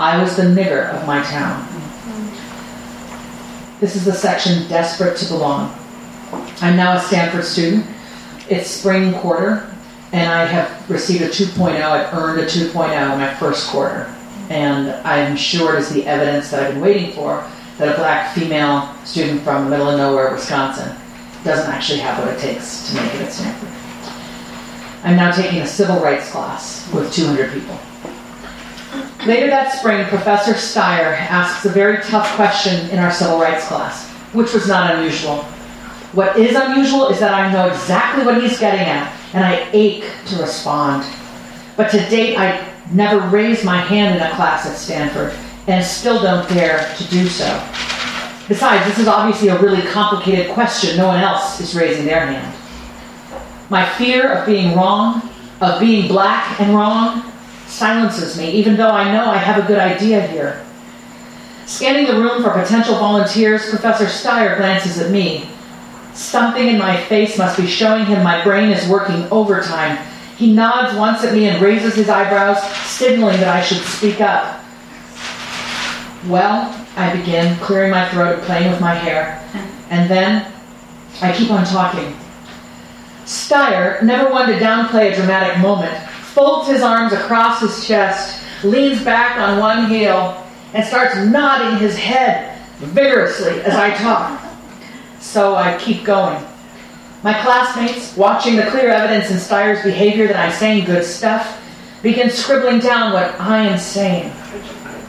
[0.00, 1.87] I was the nigger of my town.
[3.80, 5.72] This is the section desperate to belong.
[6.60, 7.86] I'm now a Stanford student.
[8.48, 9.72] It's spring quarter,
[10.12, 11.80] and I have received a 2.0.
[11.80, 14.12] I've earned a 2.0 in my first quarter.
[14.50, 18.34] And I'm sure it is the evidence that I've been waiting for that a black
[18.34, 20.96] female student from the middle of nowhere, Wisconsin,
[21.44, 23.68] doesn't actually have what it takes to make it at Stanford.
[25.04, 27.78] I'm now taking a civil rights class with 200 people.
[29.26, 34.08] Later that spring, Professor Steyer asks a very tough question in our civil rights class,
[34.32, 35.42] which was not unusual.
[36.12, 40.08] What is unusual is that I know exactly what he's getting at, and I ache
[40.26, 41.04] to respond.
[41.76, 45.32] But to date, I never raised my hand in a class at Stanford,
[45.66, 47.46] and still don't dare to do so.
[48.46, 50.96] Besides, this is obviously a really complicated question.
[50.96, 52.54] No one else is raising their hand.
[53.68, 55.28] My fear of being wrong,
[55.60, 57.30] of being black and wrong,
[57.68, 60.64] silences me, even though I know I have a good idea here.
[61.66, 65.50] Scanning the room for potential volunteers, Professor Steyer glances at me.
[66.14, 69.98] Something in my face must be showing him my brain is working overtime.
[70.36, 74.60] He nods once at me and raises his eyebrows, signaling that I should speak up.
[76.26, 79.44] Well, I begin, clearing my throat and playing with my hair.
[79.90, 80.50] And then
[81.20, 82.16] I keep on talking.
[83.24, 86.07] Steyer, never one to downplay a dramatic moment,
[86.38, 91.98] folds his arms across his chest, leans back on one heel, and starts nodding his
[91.98, 94.40] head vigorously as I talk.
[95.18, 96.40] So I keep going.
[97.24, 101.60] My classmates, watching the clear evidence in Steyer's behavior that I'm saying good stuff,
[102.04, 104.30] begin scribbling down what I am saying.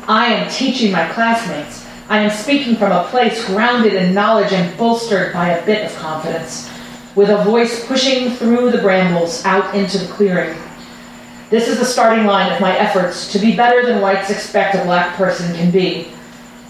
[0.07, 1.85] I am teaching my classmates.
[2.09, 5.95] I am speaking from a place grounded in knowledge and bolstered by a bit of
[5.97, 6.71] confidence,
[7.13, 10.57] with a voice pushing through the brambles out into the clearing.
[11.49, 14.83] This is the starting line of my efforts to be better than whites expect a
[14.83, 16.11] black person can be.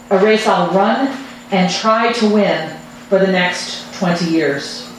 [0.10, 2.78] A race I'll run and try to win
[3.10, 4.90] for the next 20 years.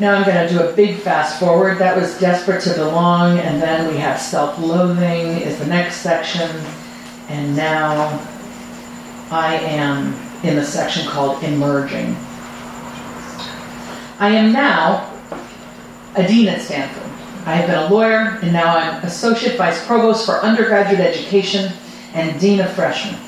[0.00, 1.78] Now I'm going to do a big fast forward.
[1.78, 6.50] That was desperate to belong, and then we have self loathing, is the next section,
[7.28, 8.20] and now
[9.30, 12.16] I am in the section called emerging.
[14.18, 15.13] I am now
[16.16, 17.02] a dean at Stanford.
[17.46, 21.72] I have been a lawyer, and now I'm associate vice provost for undergraduate education
[22.14, 23.20] and dean of freshmen.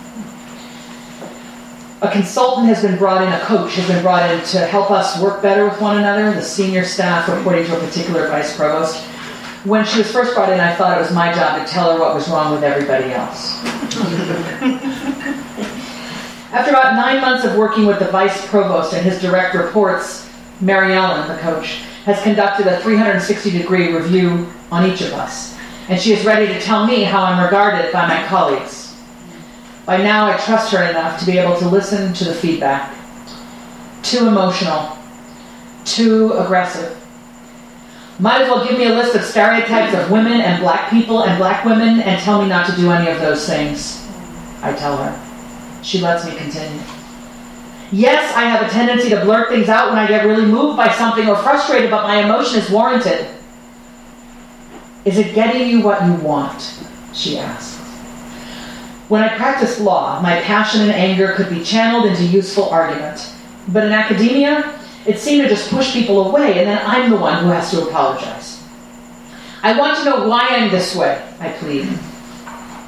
[2.03, 5.20] A consultant has been brought in, a coach has been brought in to help us
[5.20, 9.03] work better with one another, the senior staff reporting to a particular vice provost.
[9.64, 11.99] When she was first brought in, I thought it was my job to tell her
[11.99, 13.59] what was wrong with everybody else.
[16.53, 20.94] After about nine months of working with the vice provost and his direct reports, Mary
[20.94, 26.12] Ellen, the coach, has conducted a 360 degree review on each of us, and she
[26.12, 28.97] is ready to tell me how I'm regarded by my colleagues.
[29.85, 32.95] By now, I trust her enough to be able to listen to the feedback.
[34.05, 34.97] Too emotional,
[35.85, 36.97] too aggressive.
[38.21, 41.37] Might as well give me a list of stereotypes of women and black people and
[41.38, 44.09] black women and tell me not to do any of those things.
[44.62, 45.83] I tell her.
[45.83, 46.81] She lets me continue.
[47.92, 50.92] Yes, I have a tendency to blurt things out when I get really moved by
[50.92, 53.29] something or frustrated, but my emotion is warranted.
[55.05, 56.81] Is it getting you what you want?
[57.14, 57.77] She asks.
[59.09, 63.33] When I practiced law, my passion and anger could be channeled into useful argument.
[63.68, 67.44] But in academia, it seemed to just push people away, and then I'm the one
[67.44, 68.61] who has to apologize.
[69.62, 71.88] I want to know why I'm this way, I plead.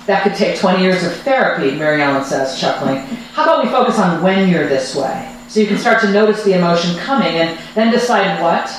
[0.08, 2.96] That could take 20 years of therapy, Mary Ellen says, chuckling.
[3.34, 5.30] How about we focus on when you're this way?
[5.48, 8.74] So you can start to notice the emotion coming and then decide what,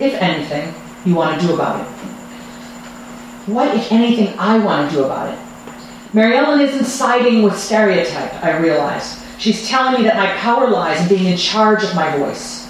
[0.00, 1.86] if anything, you want to do about it.
[3.46, 5.38] What, if anything, I want to do about it?
[6.12, 9.24] Mary Ellen isn't siding with stereotype, I realize.
[9.38, 12.68] She's telling me that my power lies in being in charge of my voice.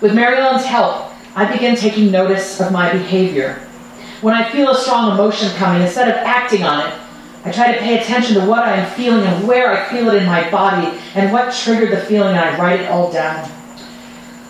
[0.00, 3.64] With Mary Ellen's help, I begin taking notice of my behavior.
[4.22, 6.98] When I feel a strong emotion coming, instead of acting on it,
[7.44, 10.22] I try to pay attention to what I am feeling and where I feel it
[10.22, 13.50] in my body and what triggered the feeling, and I write it all down.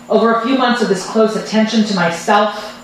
[0.09, 2.79] Over a few months of this close attention to myself,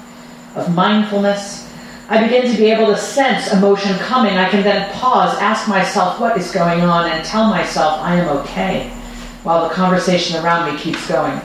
[0.56, 1.70] of mindfulness,
[2.08, 4.36] I begin to be able to sense emotion coming.
[4.36, 8.30] I can then pause, ask myself what is going on, and tell myself I am
[8.40, 8.90] okay
[9.44, 11.40] while the conversation around me keeps going.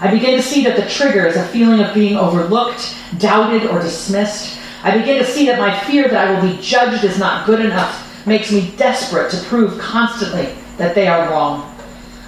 [0.00, 3.80] I begin to see that the trigger is a feeling of being overlooked, doubted, or
[3.80, 4.60] dismissed.
[4.82, 7.60] I begin to see that my fear that I will be judged as not good
[7.60, 11.74] enough makes me desperate to prove constantly that they are wrong.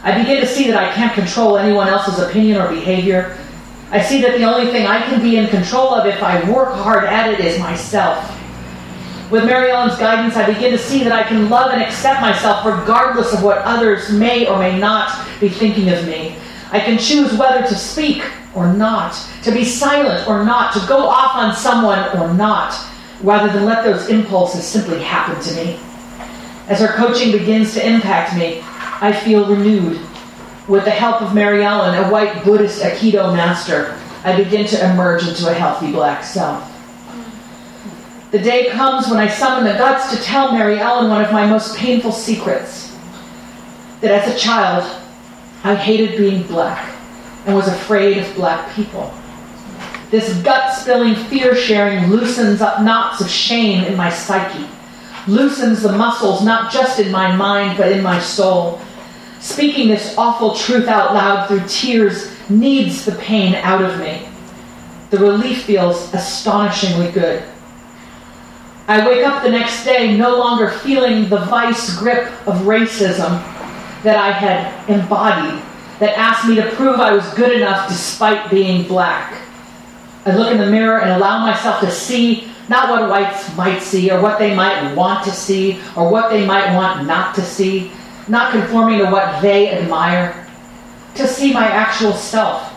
[0.03, 3.37] I begin to see that I can't control anyone else's opinion or behavior,
[3.91, 6.73] I see that the only thing I can be in control of if I work
[6.75, 8.37] hard at it is myself.
[9.33, 12.65] With Mary Ellen's guidance, I begin to see that I can love and accept myself
[12.65, 16.37] regardless of what others may or may not be thinking of me.
[16.71, 18.23] I can choose whether to speak
[18.55, 22.75] or not, to be silent or not, to go off on someone or not,
[23.23, 25.79] rather than let those impulses simply happen to me.
[26.67, 28.63] As her coaching begins to impact me,
[29.01, 30.01] I feel renewed.
[30.69, 35.27] With the help of Mary Ellen, a white Buddhist Aikido master, I begin to emerge
[35.27, 36.67] into a healthy black self.
[38.31, 41.47] The day comes when I summon the guts to tell Mary Ellen one of my
[41.47, 42.97] most painful secrets.
[44.01, 44.85] That as a child,
[45.65, 47.00] I hated being black
[47.51, 49.13] and was afraid of black people.
[50.11, 54.69] This gut spilling, fear sharing loosens up knots of shame in my psyche,
[55.27, 58.81] loosens the muscles not just in my mind but in my soul.
[59.41, 64.29] Speaking this awful truth out loud through tears kneads the pain out of me.
[65.11, 67.43] The relief feels astonishingly good.
[68.87, 73.43] I wake up the next day no longer feeling the vice grip of racism
[74.05, 75.61] that I had embodied,
[76.01, 79.41] that asked me to prove I was good enough despite being black.
[80.25, 84.11] I look in the mirror and allow myself to see not what whites might see
[84.11, 87.93] or what they might want to see or what they might want not to see,
[88.29, 90.47] not conforming to what they admire,
[91.17, 92.73] to see my actual self,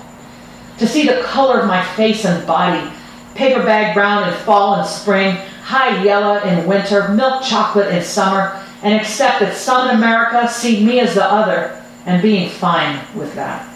[0.78, 2.92] to see the color of my face and body,
[3.36, 8.62] paper bag brown in fall and spring, high yellow in winter, milk chocolate in summer,
[8.82, 13.34] and accept that some in America see me as the other and being fine with
[13.36, 13.70] that.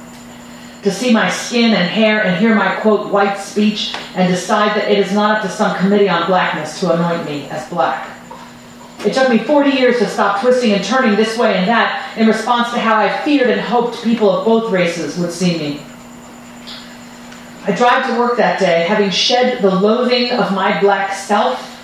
[0.83, 4.91] To see my skin and hair and hear my quote white speech and decide that
[4.91, 8.17] it is not up to some committee on blackness to anoint me as black.
[9.05, 12.27] It took me 40 years to stop twisting and turning this way and that in
[12.27, 15.81] response to how I feared and hoped people of both races would see me.
[17.65, 21.75] I drive to work that day having shed the loathing of my black self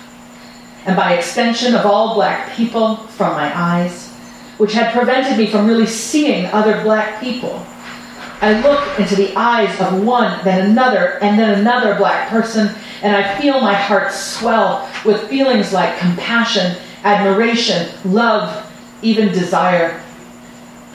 [0.86, 4.03] and by extension of all black people from my eyes,
[4.58, 7.66] which had prevented me from really seeing other black people.
[8.40, 13.16] I look into the eyes of one, then another, and then another black person, and
[13.16, 18.70] I feel my heart swell with feelings like compassion, admiration, love,
[19.02, 20.02] even desire,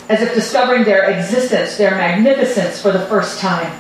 [0.10, 3.72] as if discovering their existence, their magnificence for the first time.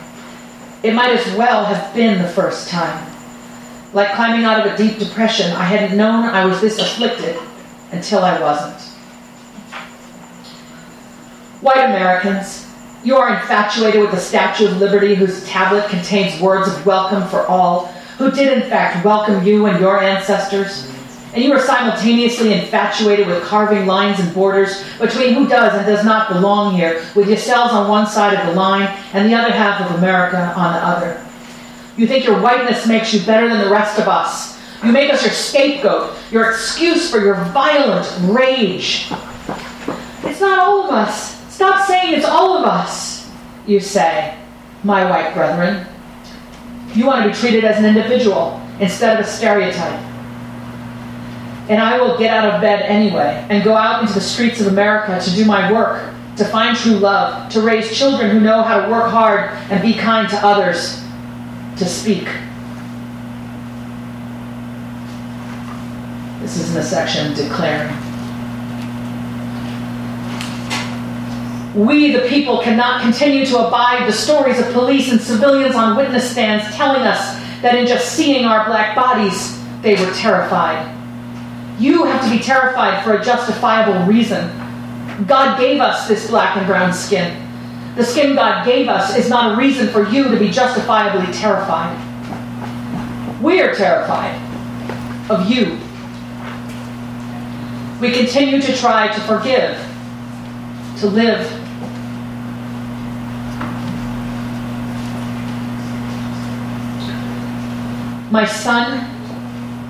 [0.82, 3.06] It might as well have been the first time.
[3.94, 7.38] Like climbing out of a deep depression, I hadn't known I was this afflicted
[7.92, 8.89] until I wasn't.
[11.62, 12.66] White Americans,
[13.04, 17.46] you are infatuated with the Statue of Liberty whose tablet contains words of welcome for
[17.48, 17.88] all,
[18.18, 20.90] who did in fact welcome you and your ancestors.
[21.34, 26.06] And you are simultaneously infatuated with carving lines and borders between who does and does
[26.06, 29.82] not belong here, with yourselves on one side of the line and the other half
[29.82, 31.26] of America on the other.
[31.98, 34.58] You think your whiteness makes you better than the rest of us.
[34.82, 39.12] You make us your scapegoat, your excuse for your violent rage.
[40.24, 41.39] It's not all of us.
[41.60, 43.30] Stop saying it's all of us,
[43.68, 44.34] you say,
[44.86, 45.86] my white brethren.
[46.94, 50.00] You want to be treated as an individual instead of a stereotype.
[51.68, 54.68] And I will get out of bed anyway and go out into the streets of
[54.68, 58.86] America to do my work, to find true love, to raise children who know how
[58.86, 61.04] to work hard and be kind to others
[61.76, 62.24] to speak.
[66.40, 68.09] This is in the section declaring.
[71.76, 76.30] We, the people, cannot continue to abide the stories of police and civilians on witness
[76.30, 80.96] stands telling us that in just seeing our black bodies, they were terrified.
[81.80, 84.48] You have to be terrified for a justifiable reason.
[85.28, 87.46] God gave us this black and brown skin.
[87.96, 91.98] The skin God gave us is not a reason for you to be justifiably terrified.
[93.42, 94.36] We are terrified
[95.30, 95.78] of you.
[98.00, 99.78] We continue to try to forgive,
[101.00, 101.59] to live.
[108.32, 109.00] My son,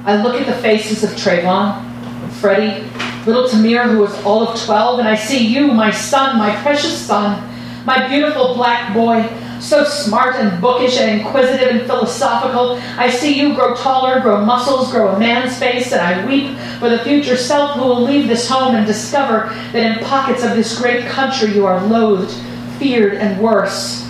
[0.05, 1.85] I look at the faces of Trayvon,
[2.33, 2.85] Freddie,
[3.25, 6.97] little Tamir, who was all of 12, and I see you, my son, my precious
[6.97, 7.49] son
[7.85, 9.27] my beautiful black boy,
[9.59, 12.79] so smart and bookish and inquisitive and philosophical.
[12.97, 16.89] I see you grow taller, grow muscles, grow a man's face, and I weep for
[16.89, 20.79] the future self who will leave this home and discover that in pockets of this
[20.79, 22.31] great country you are loathed,
[22.77, 24.07] feared, and worse.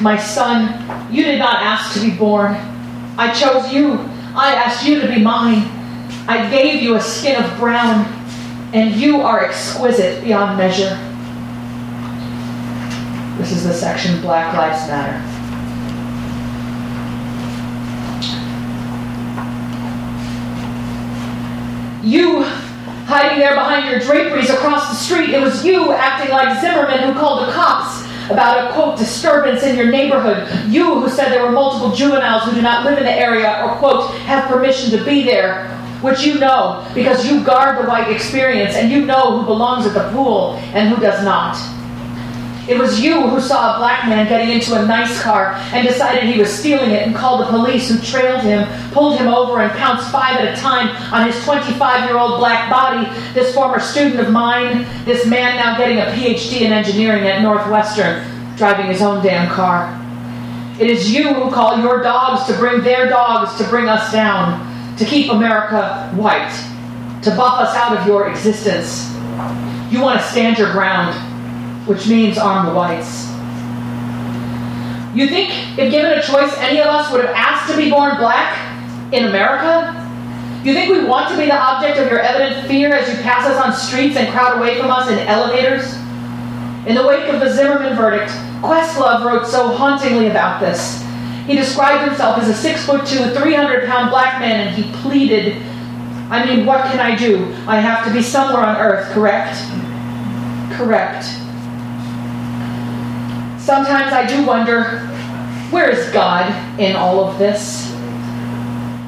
[0.00, 2.54] My son, you did not ask to be born.
[3.18, 3.94] I chose you.
[4.34, 5.70] I asked you to be mine.
[6.28, 8.04] I gave you a skin of brown,
[8.74, 10.98] and you are exquisite beyond measure.
[13.38, 15.32] This is the section Black Lives Matter.
[22.06, 22.42] You
[23.06, 25.30] hiding there behind your draperies across the street.
[25.30, 29.76] It was you acting like Zimmerman who called the cops about a quote disturbance in
[29.76, 30.48] your neighborhood.
[30.70, 33.76] You who said there were multiple juveniles who do not live in the area or
[33.76, 35.68] quote have permission to be there.
[36.02, 39.94] Which you know because you guard the white experience and you know who belongs at
[39.94, 41.56] the pool and who does not.
[42.68, 46.24] It was you who saw a black man getting into a nice car and decided
[46.24, 49.70] he was stealing it and called the police who trailed him, pulled him over, and
[49.78, 53.08] pounced five at a time on his 25 year old black body.
[53.34, 58.26] This former student of mine, this man now getting a PhD in engineering at Northwestern,
[58.56, 60.02] driving his own damn car.
[60.80, 64.96] It is you who call your dogs to bring their dogs to bring us down,
[64.96, 66.50] to keep America white,
[67.22, 69.08] to buff us out of your existence.
[69.88, 71.25] You want to stand your ground
[71.86, 73.28] which means arm the whites.
[75.16, 78.18] You think if given a choice, any of us would have asked to be born
[78.18, 78.52] black
[79.14, 80.02] in America?
[80.62, 83.46] You think we want to be the object of your evident fear as you pass
[83.46, 85.94] us on streets and crowd away from us in elevators?
[86.86, 88.30] In the wake of the Zimmerman verdict,
[88.60, 91.02] Questlove wrote so hauntingly about this.
[91.46, 95.62] He described himself as a six foot two, 300 pound black man, and he pleaded,
[96.30, 97.44] I mean, what can I do?
[97.66, 99.56] I have to be somewhere on earth, correct?
[100.76, 101.24] Correct.
[103.66, 105.00] Sometimes I do wonder
[105.72, 106.48] where is God
[106.78, 107.92] in all of this?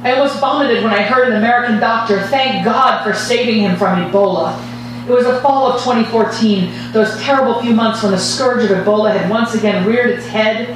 [0.03, 4.11] I almost vomited when I heard an American doctor thank God for saving him from
[4.11, 4.61] Ebola.
[5.07, 9.17] It was the fall of 2014, those terrible few months when the scourge of Ebola
[9.17, 10.71] had once again reared its head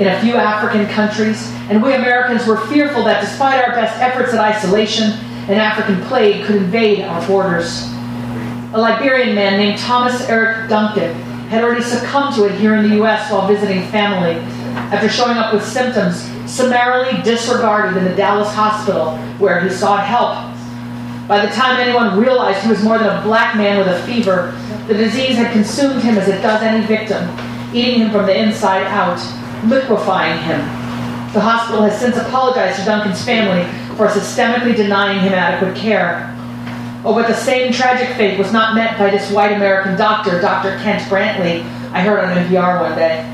[0.00, 4.34] in a few African countries, and we Americans were fearful that despite our best efforts
[4.34, 5.12] at isolation,
[5.48, 7.84] an African plague could invade our borders.
[8.72, 13.02] A Liberian man named Thomas Eric Duncan had already succumbed to it here in the
[13.02, 14.34] US while visiting family
[14.92, 20.50] after showing up with symptoms summarily disregarded in the Dallas hospital where he sought help.
[21.28, 24.52] By the time anyone realized he was more than a black man with a fever,
[24.88, 27.24] the disease had consumed him as it does any victim,
[27.74, 29.18] eating him from the inside out,
[29.66, 30.60] liquefying him.
[31.32, 33.64] The hospital has since apologized to Duncan's family
[33.96, 36.33] for systemically denying him adequate care.
[37.06, 40.78] Oh, but the same tragic fate was not met by this white American doctor, Dr.
[40.78, 41.60] Kent Brantly,
[41.92, 43.30] I heard on NPR one day.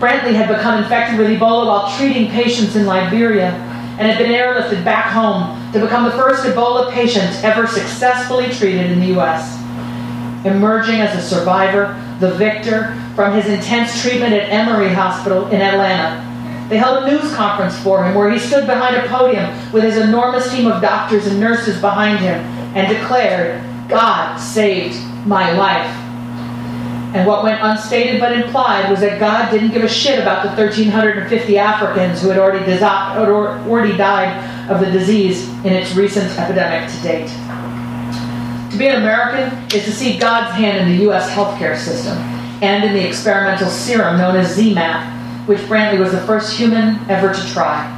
[0.00, 3.52] Brantly had become infected with Ebola while treating patients in Liberia
[3.98, 8.90] and had been airlifted back home to become the first Ebola patient ever successfully treated
[8.90, 9.56] in the U.S.
[10.44, 16.24] Emerging as a survivor, the victor, from his intense treatment at Emory Hospital in Atlanta,
[16.68, 19.96] they held a news conference for him where he stood behind a podium with his
[19.96, 24.96] enormous team of doctors and nurses behind him and declared, God saved
[25.26, 25.94] my life.
[27.14, 30.48] And what went unstated but implied was that God didn't give a shit about the
[30.62, 37.02] 1,350 Africans who had already, already died of the disease in its recent epidemic to
[37.02, 37.28] date.
[38.70, 41.30] To be an American is to see God's hand in the U.S.
[41.30, 42.18] healthcare system
[42.60, 47.32] and in the experimental serum known as ZMapp, which Brantly was the first human ever
[47.32, 47.94] to try.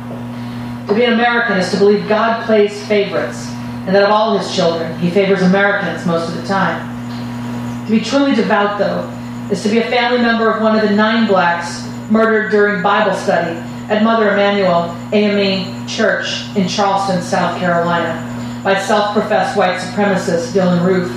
[0.86, 3.50] To be an American is to believe God plays favorites,
[3.86, 7.86] and that of all his children, he favors Americans most of the time.
[7.86, 9.08] To be truly devout, though,
[9.50, 13.14] is to be a family member of one of the nine blacks murdered during Bible
[13.16, 13.58] study
[13.88, 18.26] at Mother Emanuel AME Church in Charleston, South Carolina,
[18.62, 21.10] by self professed white supremacist Dylann Roof,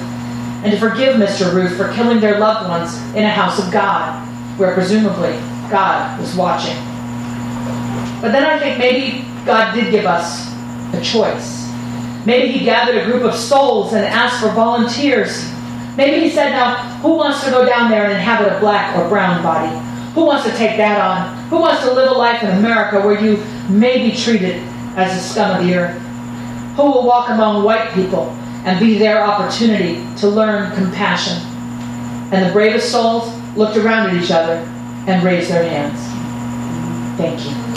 [0.64, 1.54] and to forgive Mr.
[1.54, 5.34] Roof for killing their loved ones in a house of God, where presumably
[5.70, 6.78] God was watching.
[8.22, 10.48] But then I think maybe God did give us
[10.94, 11.63] a choice.
[12.26, 15.50] Maybe He gathered a group of souls and asked for volunteers.
[15.98, 19.08] Maybe He said, Now, who wants to go down there and inhabit a black or
[19.10, 19.76] brown body?
[20.14, 21.50] Who wants to take that on?
[21.50, 24.58] Who wants to live a life in America where you may be treated
[24.96, 26.00] as the scum of the earth?
[26.76, 28.30] Who will walk among white people
[28.66, 31.38] and be their opportunity to learn compassion?
[32.32, 34.56] And the bravest souls looked around at each other
[35.08, 36.00] and raised their hands.
[37.18, 37.73] Thank you.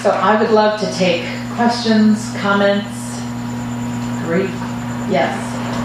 [0.00, 1.28] So I would love to take
[1.60, 2.88] questions, comments,
[4.24, 4.48] grief.
[5.12, 5.36] Yes.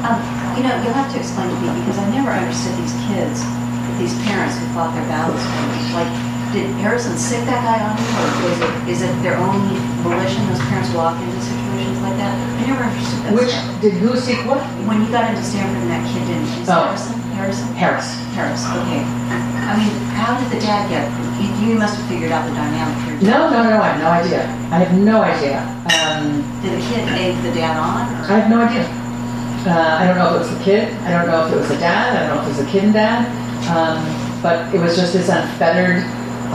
[0.07, 0.23] Um,
[0.55, 3.43] you know, you'll have to explain to me because I never understood these kids,
[3.99, 5.99] these parents who fought their battles for them.
[5.99, 6.07] Like,
[6.55, 9.59] did Harrison sic that guy on him, or is it is it their own
[9.99, 10.47] volition?
[10.47, 12.31] Those parents walk into situations like that.
[12.31, 13.33] I never understood that.
[13.35, 13.81] Which stuff.
[13.83, 14.63] did who seek what?
[14.87, 16.87] When you got into Stanford and that kid didn't, is Oh.
[16.87, 17.19] Harrison?
[17.35, 17.67] Harrison?
[17.75, 18.15] Harris.
[18.31, 18.63] Harris.
[18.63, 19.03] Okay.
[19.03, 21.03] I mean, how did the dad get?
[21.35, 23.29] You, you must have figured out the dynamic here.
[23.29, 23.81] No, no, no.
[23.83, 24.43] I have no idea.
[24.71, 25.59] I have no idea.
[25.99, 28.07] Um, Did the kid egg the dad on?
[28.07, 28.31] Or?
[28.31, 28.87] I have no idea.
[29.67, 30.93] Uh, I don't know if it was the kid.
[31.03, 32.15] I don't know if it was the dad.
[32.15, 33.27] I don't know if it was the kid and dad.
[33.67, 33.99] Um,
[34.41, 36.03] but it was just this unfettered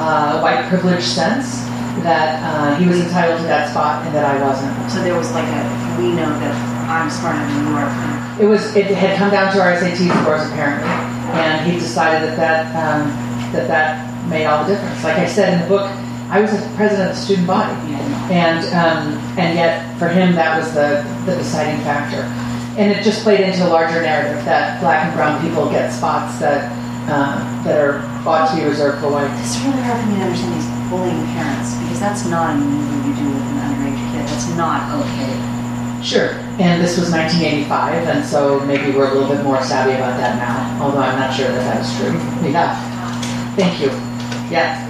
[0.01, 1.61] uh, white privilege sense
[2.07, 4.73] that uh, he was entitled to that spot and that I wasn't.
[4.89, 5.63] So there was like a,
[6.01, 6.55] we know that
[6.89, 8.20] I'm smarter than you are.
[8.41, 8.75] It was.
[8.75, 10.89] It had come down to our SAT scores apparently,
[11.37, 13.13] and he decided that that um,
[13.53, 15.05] that that made all the difference.
[15.05, 15.91] Like I said in the book,
[16.33, 17.77] I was the president of the student body,
[18.33, 22.25] and um, and yet for him that was the the deciding factor,
[22.81, 26.41] and it just played into a larger narrative that black and brown people get spots
[26.41, 26.73] that
[27.13, 29.29] uh, that are ought to be reserved for white.
[29.45, 33.05] It's really hard for me to understand these bullying parents because that's not a movie
[33.05, 34.25] you do with an underage kid.
[34.25, 35.60] That's not okay.
[36.03, 36.33] Sure.
[36.59, 40.37] And this was 1985, and so maybe we're a little bit more savvy about that
[40.41, 42.17] now, although I'm not sure that that is true.
[42.51, 42.73] Yeah.
[43.57, 43.89] Thank you.
[44.49, 44.81] Yeah.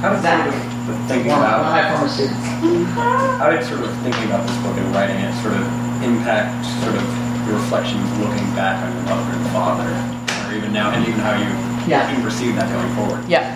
[0.00, 0.46] How did Zach.
[0.46, 2.38] sort of thinking One, one of about my former students.
[3.42, 5.66] how did sort of thinking about this book and writing it sort of
[6.06, 7.04] impact sort of
[7.46, 11.34] your reflections looking back on your mother and father, or even now, and even how
[11.34, 11.50] you
[11.90, 12.06] Yeah.
[12.14, 13.22] you perceive that going forward?
[13.26, 13.50] Yeah.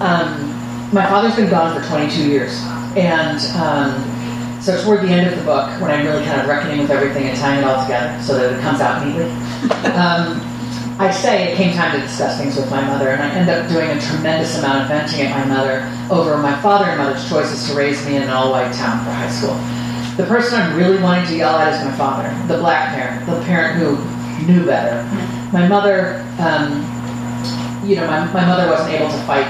[0.00, 0.52] Um,
[0.92, 2.60] my father's been gone for 22 years,
[2.96, 3.92] and um,
[4.66, 7.30] so toward the end of the book, when I'm really kind of reckoning with everything
[7.30, 9.30] and tying it all together so that it comes out neatly,
[9.94, 10.42] um,
[10.98, 13.70] I say it came time to discuss things with my mother, and I end up
[13.70, 17.68] doing a tremendous amount of venting at my mother over my father and mother's choices
[17.68, 19.54] to raise me in an all-white town for high school.
[20.16, 23.38] The person I'm really wanting to yell at is my father, the black parent, the
[23.46, 23.94] parent who
[24.50, 25.04] knew better.
[25.52, 26.82] My mother, um,
[27.86, 29.46] you know, my, my mother wasn't able to fight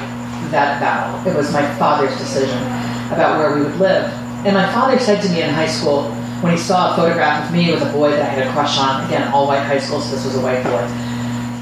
[0.52, 1.26] that battle.
[1.26, 2.60] It was my father's decision
[3.08, 4.25] about where we would live.
[4.46, 6.04] And my father said to me in high school,
[6.40, 8.78] when he saw a photograph of me with a boy that I had a crush
[8.78, 10.86] on, again, all white high school, so this was a white boy,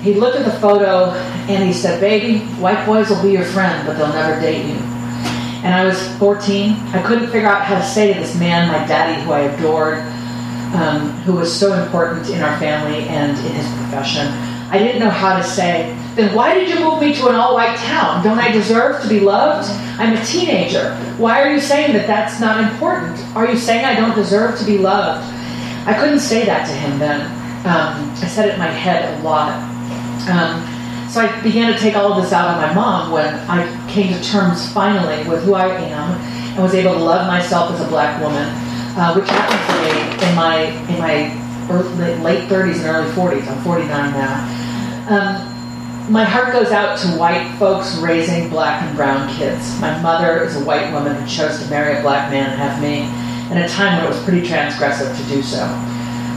[0.03, 1.12] he looked at the photo
[1.49, 4.74] and he said, Baby, white boys will be your friend, but they'll never date you.
[5.64, 6.72] And I was 14.
[6.93, 10.01] I couldn't figure out how to say to this man, my daddy, who I adored,
[10.74, 14.26] um, who was so important in our family and in his profession,
[14.68, 17.54] I didn't know how to say, then why did you move me to an all
[17.54, 18.22] white town?
[18.22, 19.68] Don't I deserve to be loved?
[19.98, 20.94] I'm a teenager.
[21.18, 23.18] Why are you saying that that's not important?
[23.36, 25.24] Are you saying I don't deserve to be loved?
[25.86, 27.20] I couldn't say that to him then.
[27.66, 29.52] Um, I said it in my head a lot.
[30.28, 30.62] Um,
[31.10, 34.12] so I began to take all of this out on my mom when I came
[34.12, 36.20] to terms finally with who I am
[36.54, 38.48] and was able to love myself as a black woman,
[38.96, 40.56] uh, which happened for me in my
[40.92, 43.46] in my early, late 30s and early 40s.
[43.48, 44.64] I'm 49 now.
[45.08, 45.53] Um,
[46.09, 49.78] my heart goes out to white folks raising black and brown kids.
[49.80, 52.82] My mother is a white woman who chose to marry a black man and have
[52.82, 53.09] me
[53.50, 55.64] in a time when it was pretty transgressive to do so.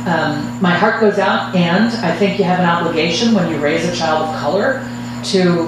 [0.08, 3.86] Um, my heart goes out, and I think you have an obligation when you raise
[3.86, 4.88] a child of color
[5.26, 5.66] to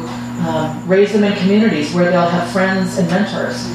[0.48, 3.66] um, raise them in communities where they'll have friends and mentors,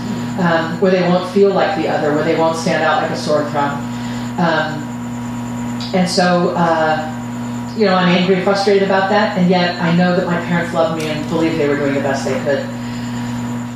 [0.40, 3.16] um, where they won't feel like the other, where they won't stand out like a
[3.16, 3.78] sore thumb.
[4.38, 4.82] Um,
[5.94, 7.13] and so, uh,
[7.76, 10.72] you know, I'm angry and frustrated about that, and yet I know that my parents
[10.72, 12.60] loved me and believed they were doing the best they could.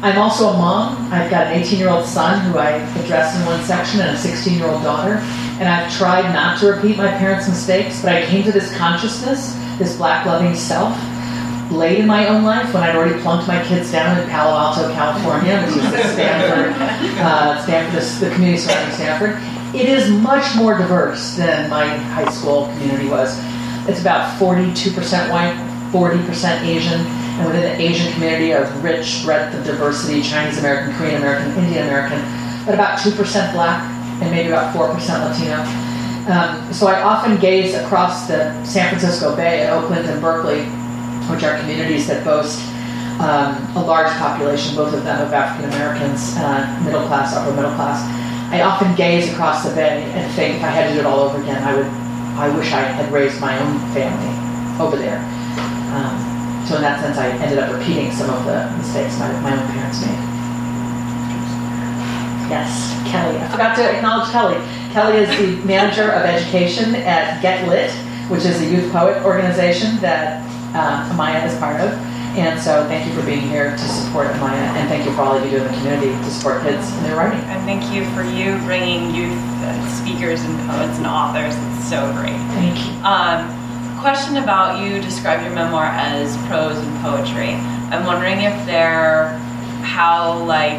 [0.00, 1.12] I'm also a mom.
[1.12, 2.70] I've got an 18 year old son who I
[3.02, 5.14] addressed in one section and a 16 year old daughter.
[5.58, 9.54] And I've tried not to repeat my parents' mistakes, but I came to this consciousness,
[9.76, 10.96] this black loving self,
[11.72, 14.92] late in my own life when I'd already plunked my kids down in Palo Alto,
[14.94, 16.80] California, which is the Stanford,
[17.18, 19.74] uh, Stanford, the community surrounding Stanford.
[19.74, 23.36] It is much more diverse than my high school community was.
[23.88, 25.56] It's about 42% white,
[25.92, 31.16] 40% Asian, and within the Asian community, a rich breadth of diversity Chinese American, Korean
[31.16, 32.20] American, Indian American,
[32.66, 33.82] but about 2% black
[34.20, 35.88] and maybe about 4% Latino.
[36.28, 40.64] Um, so I often gaze across the San Francisco Bay Oakland and Berkeley,
[41.32, 42.60] which are communities that boast
[43.20, 47.74] um, a large population, both of them of African Americans, uh, middle class, upper middle
[47.74, 48.06] class.
[48.52, 51.20] I often gaze across the bay and think if I had to do it all
[51.20, 52.07] over again, I would.
[52.38, 54.30] I wish I had raised my own family
[54.78, 55.18] over there.
[55.90, 56.14] Um,
[56.68, 59.66] so in that sense, I ended up repeating some of the mistakes my, my own
[59.66, 60.14] parents made.
[62.48, 63.36] Yes, Kelly.
[63.38, 64.54] I forgot to acknowledge Kelly.
[64.92, 67.90] Kelly is the manager of education at Get Lit,
[68.30, 70.40] which is a youth poet organization that
[70.74, 72.07] uh, Amaya is part of.
[72.36, 75.34] And so thank you for being here to support Amaya, and thank you for all
[75.38, 77.40] that you do in the community to support kids in their writing.
[77.40, 81.54] And thank you for you bringing youth uh, speakers and poets and authors.
[81.56, 82.38] It's so great.
[82.54, 82.92] Thank you.
[83.02, 83.48] Um,
[84.00, 87.54] question about you describe your memoir as prose and poetry.
[87.90, 89.36] I'm wondering if they're
[89.82, 90.78] how like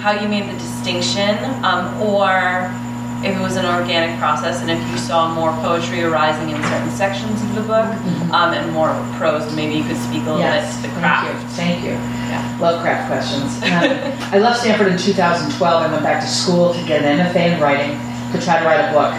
[0.00, 2.70] how you made the distinction, um, or
[3.24, 6.90] if it was an organic process, and if you saw more poetry arising in certain
[6.90, 7.86] sections of the book
[8.32, 9.42] um, and more prose.
[9.56, 11.42] Maybe you could speak a little Yes, bit to the thank craft.
[11.42, 11.48] you.
[11.58, 11.90] Thank you.
[12.30, 12.58] Yeah.
[12.60, 13.58] Love craft questions.
[13.68, 17.54] Um, I left Stanford in 2012 and went back to school to get an MFA
[17.54, 17.98] in writing
[18.32, 19.12] to try to write a book.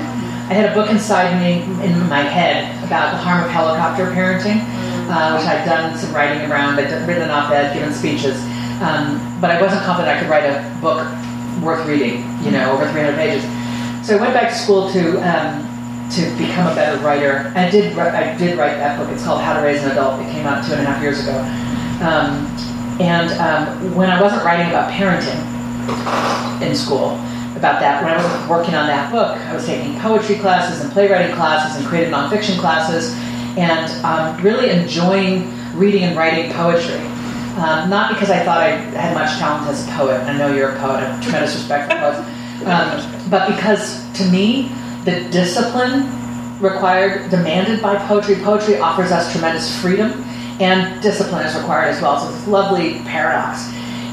[0.50, 4.62] I had a book inside me, in my head, about the harm of helicopter parenting.
[5.10, 6.80] uh, which I'd done some writing around.
[6.80, 8.40] I'd written an op-ed, given speeches,
[8.82, 11.02] um, but I wasn't confident I could write a book
[11.64, 12.22] worth reading.
[12.46, 13.44] You know, over 300 pages.
[14.04, 17.52] So I went back to school to um, to become a better writer.
[17.56, 19.10] I did I did write that book.
[19.10, 20.20] It's called How to Raise an Adult.
[20.22, 21.38] It came out two and a half years ago.
[22.02, 22.48] Um,
[23.00, 25.40] and um, when I wasn't writing about parenting
[26.62, 27.20] in school,
[27.56, 30.92] about that, when I was working on that book, I was taking poetry classes and
[30.92, 33.14] playwriting classes and creative nonfiction classes,
[33.58, 37.00] and um, really enjoying reading and writing poetry.
[37.60, 40.22] Um, not because I thought I had much talent as a poet.
[40.22, 41.04] I know you're a poet.
[41.04, 42.39] I have tremendous respect for poets.
[42.66, 44.72] Um, but because to me,
[45.06, 46.10] the discipline
[46.60, 50.12] required, demanded by poetry, poetry offers us tremendous freedom,
[50.60, 52.20] and discipline is required as well.
[52.20, 53.68] So it's a lovely paradox.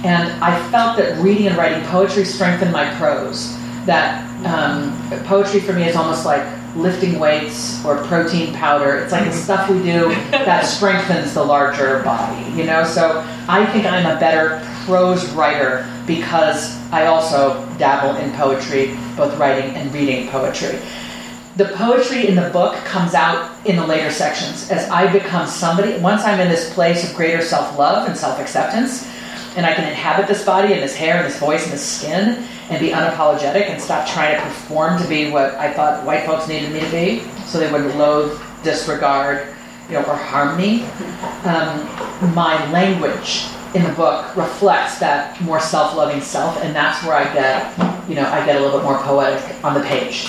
[0.04, 3.56] And I felt that reading and writing poetry strengthened my prose.
[3.86, 6.44] That um, poetry for me is almost like
[6.76, 8.96] lifting weights or protein powder.
[8.98, 9.38] It's like the mm-hmm.
[9.38, 12.84] stuff we do that strengthens the larger body, you know?
[12.84, 19.36] So I think I'm a better prose writer because I also dabble in poetry, both
[19.38, 20.78] writing and reading poetry.
[21.56, 25.98] The poetry in the book comes out in the later sections as I become somebody.
[25.98, 29.08] Once I'm in this place of greater self love and self acceptance,
[29.56, 32.46] and I can inhabit this body and this hair and this voice and this skin
[32.68, 36.48] and be unapologetic and stop trying to perform to be what I thought white folks
[36.48, 39.54] needed me to be so they wouldn't loathe, disregard,
[39.88, 40.82] you know, or harm me.
[41.44, 47.32] Um, my language in the book reflects that more self-loving self, and that's where I
[47.32, 50.24] get, you know, I get a little bit more poetic on the page.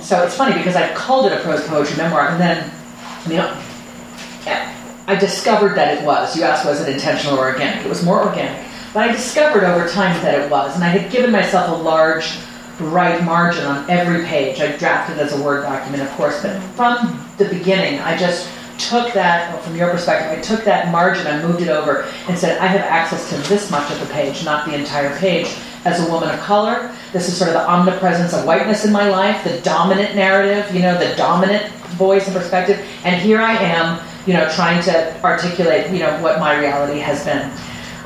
[0.00, 2.70] So it's funny because I called it a prose poetry memoir, and then,
[3.24, 3.40] I mean,
[5.08, 6.36] I discovered that it was.
[6.36, 7.84] You asked, was it intentional or organic?
[7.84, 8.65] It was more organic.
[8.96, 12.38] But I discovered over time that it was, and I had given myself a large
[12.80, 14.58] right margin on every page.
[14.58, 19.12] I drafted as a Word document, of course, but from the beginning, I just took
[19.12, 22.56] that, well, from your perspective, I took that margin, I moved it over, and said,
[22.56, 25.54] I have access to this much of the page, not the entire page.
[25.84, 29.10] As a woman of color, this is sort of the omnipresence of whiteness in my
[29.10, 32.82] life, the dominant narrative, you know, the dominant voice and perspective.
[33.04, 37.22] And here I am, you know, trying to articulate, you know, what my reality has
[37.22, 37.52] been.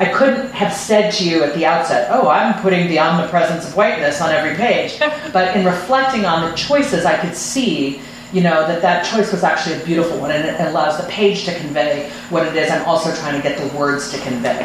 [0.00, 3.76] I couldn't have said to you at the outset, oh, I'm putting the omnipresence of
[3.76, 4.98] whiteness on every page.
[5.32, 8.00] but in reflecting on the choices, I could see,
[8.32, 11.44] you know, that that choice was actually a beautiful one and it allows the page
[11.44, 14.64] to convey what it is I'm also trying to get the words to convey.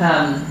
[0.00, 0.46] Um,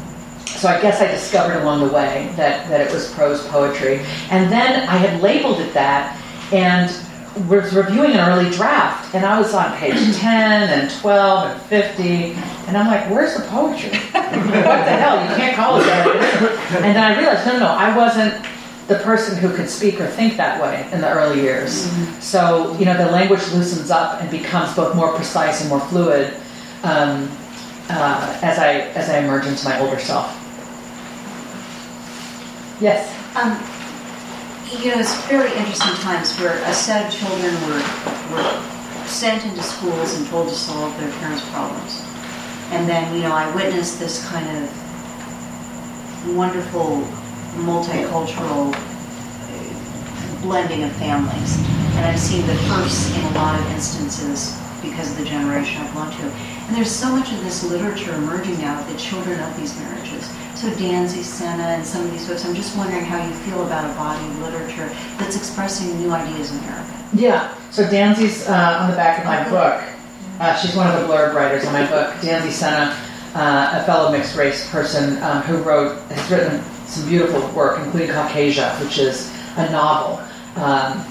[0.46, 4.02] so I guess I discovered along the way that, that it was prose poetry.
[4.30, 6.16] And then I had labeled it that
[6.54, 6.92] and
[7.48, 12.04] was reviewing an early draft, and I was on page 10 and 12 and 50,
[12.68, 13.98] and I'm like, where's the poetry?
[14.12, 14.22] what
[14.86, 15.22] the hell?
[15.30, 16.08] You can't call it that.
[16.76, 18.46] And then I realized, no, no, no, I wasn't
[18.88, 21.90] the person who could speak or think that way in the early years.
[22.20, 26.34] So, you know, the language loosens up and becomes both more precise and more fluid
[26.84, 27.30] um,
[27.90, 30.38] uh, as, I, as I emerge into my older self.
[32.82, 33.08] Yes?
[33.38, 33.58] Um,
[34.80, 37.84] you know, it's very interesting times where a set of children were,
[38.32, 42.02] were sent into schools and told to solve their parents' problems.
[42.72, 47.02] And then, you know, I witnessed this kind of wonderful
[47.68, 51.58] multicultural uh, blending of families.
[51.98, 55.92] And I've seen the first in a lot of instances because of the generation I
[55.92, 56.24] belong to.
[56.24, 60.28] And there's so much of this literature emerging now of the children of these marriages.
[60.56, 63.90] So Danzy, Senna, and some of these folks, I'm just wondering how you feel about
[63.90, 67.10] a body of literature that's expressing new ideas in America.
[67.14, 67.56] Yeah.
[67.72, 69.82] So Danzy's uh, on the back of my book.
[70.40, 72.14] Uh, she's one of the blurb writers on my book.
[72.16, 72.96] Danzy Senna,
[73.34, 78.10] uh, a fellow mixed race person um, who wrote, has written some beautiful work, including
[78.10, 80.20] Caucasia, which is a novel.
[80.56, 81.06] Um,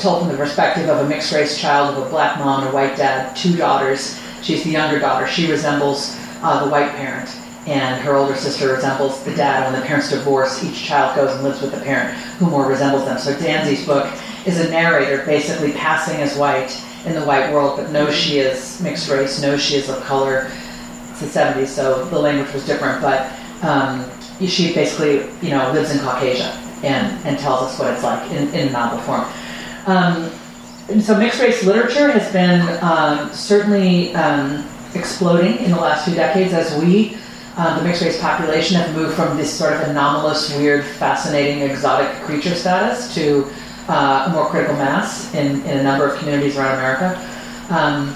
[0.00, 2.72] told from the perspective of a mixed race child of a black mom and a
[2.72, 4.20] white dad, two daughters.
[4.42, 5.26] She's the younger daughter.
[5.26, 7.28] She resembles uh, the white parent,
[7.66, 9.70] and her older sister resembles the dad.
[9.70, 13.04] When the parents divorce, each child goes and lives with the parent who more resembles
[13.04, 13.18] them.
[13.18, 14.12] So Danzy's book
[14.46, 18.80] is a narrator basically passing as white in the white world, but knows she is
[18.80, 20.50] mixed race, knows she is of color.
[21.10, 23.32] It's the 70s, so the language was different, but
[23.62, 26.50] um, she basically, you know, lives in Caucasia
[26.82, 29.24] and, and tells us what it's like in, in novel form.
[29.86, 30.30] Um,
[31.00, 36.52] so mixed race literature has been um, certainly um, exploding in the last few decades
[36.52, 37.16] as we,
[37.56, 42.10] uh, the mixed race population, have moved from this sort of anomalous, weird, fascinating, exotic
[42.22, 43.50] creature status to
[43.88, 47.30] uh, a more critical mass in, in a number of communities around America.
[47.70, 48.14] Um,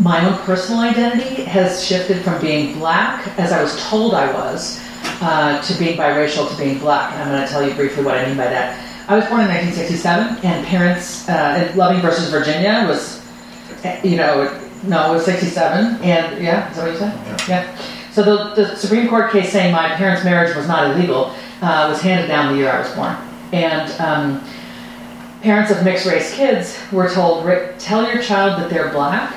[0.00, 4.80] my own personal identity has shifted from being black, as I was told I was,
[5.20, 7.12] uh, to being biracial to being black.
[7.12, 8.93] And I'm going to tell you briefly what I mean by that.
[9.06, 13.22] I was born in 1967, and parents, uh, Loving versus Virginia was,
[14.02, 16.02] you know, No, it was 67.
[16.02, 17.48] And yeah, is that what you said?
[17.48, 17.78] Yeah.
[18.12, 22.00] So the, the Supreme Court case saying my parents' marriage was not illegal uh, was
[22.00, 23.16] handed down the year I was born.
[23.52, 24.44] And um,
[25.42, 29.34] parents of mixed race kids were told, "Rick, tell your child that they're black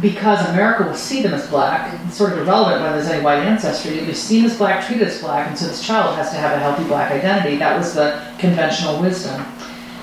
[0.00, 1.98] because America will see them as black.
[2.06, 4.00] It's sort of irrelevant whether there's any white ancestry.
[4.00, 6.58] You're seen as black, treated as black, and so this child has to have a
[6.58, 7.56] healthy black identity.
[7.56, 9.44] That was the conventional wisdom.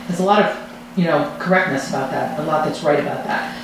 [0.07, 3.55] There's a lot of, you know, correctness about that, a lot that's right about that.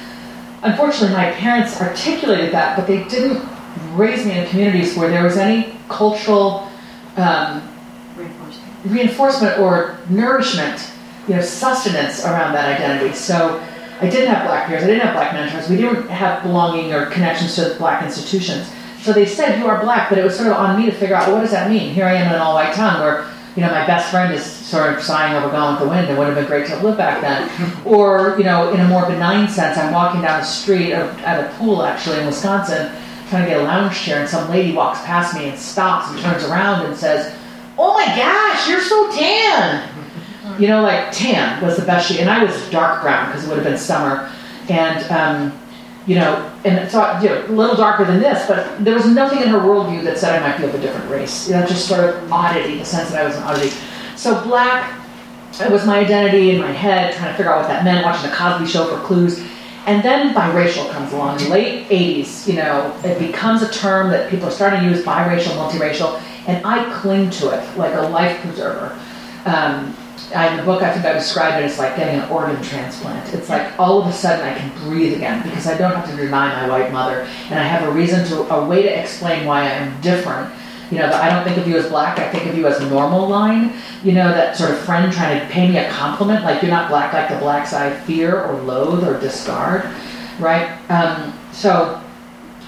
[0.64, 3.46] Unfortunately, my parents articulated that, but they didn't
[3.94, 6.70] raise me in communities where there was any cultural
[7.18, 7.68] um,
[8.16, 8.74] Reinforcement.
[8.86, 10.92] reinforcement or nourishment,
[11.28, 13.14] you know, sustenance around that identity.
[13.16, 13.60] So
[14.02, 17.06] I didn't have black peers, I didn't have black mentors, we didn't have belonging or
[17.08, 18.68] connections to black institutions.
[19.02, 21.16] So they said you are black, but it was sort of on me to figure
[21.16, 21.94] out well, what does that mean.
[21.94, 24.94] Here I am in an all-white town where you know my best friend is sort
[24.94, 26.10] of sighing over Gone with the Wind.
[26.10, 27.50] It would have been great to have lived back then.
[27.86, 31.44] or you know, in a more benign sense, I'm walking down the street at at
[31.44, 32.92] a pool actually in Wisconsin,
[33.30, 36.20] trying to get a lounge chair, and some lady walks past me and stops and
[36.20, 37.36] turns around and says,
[37.78, 39.91] "Oh my gosh, you're so tan."
[40.60, 43.48] You know, like tan was the best shade, and I was dark brown because it
[43.48, 44.32] would have been summer,
[44.70, 45.60] and um,
[46.08, 49.42] you know, and so you know, a little darker than this, but there was nothing
[49.42, 51.48] in her worldview that said I might be of a different race.
[51.48, 53.76] You know, just sort of oddity, the sense that I was an oddity.
[54.16, 55.00] So black,
[55.60, 58.30] it was my identity in my head, trying to figure out what that meant, watching
[58.30, 59.44] the Cosby Show for clues.
[59.86, 64.12] And then biracial comes along, in the late 80s, you know, it becomes a term
[64.12, 68.02] that people are starting to use, biracial, multiracial, and I cling to it like a
[68.02, 68.98] life preserver.
[69.46, 69.96] Um,
[70.34, 73.34] I, in the book, I think I described it as like getting an organ transplant.
[73.34, 76.16] It's like all of a sudden I can breathe again because I don't have to
[76.16, 79.62] deny my white mother, and I have a reason to, a way to explain why
[79.62, 80.54] I am different.
[80.90, 83.28] You know, I don't think of you as black, I think of you as normal
[83.28, 83.74] line.
[84.04, 86.90] You know, that sort of friend trying to pay me a compliment, like you're not
[86.90, 89.90] black like the blacks I fear or loathe or discard,
[90.40, 90.78] right?
[90.90, 92.02] Um, so,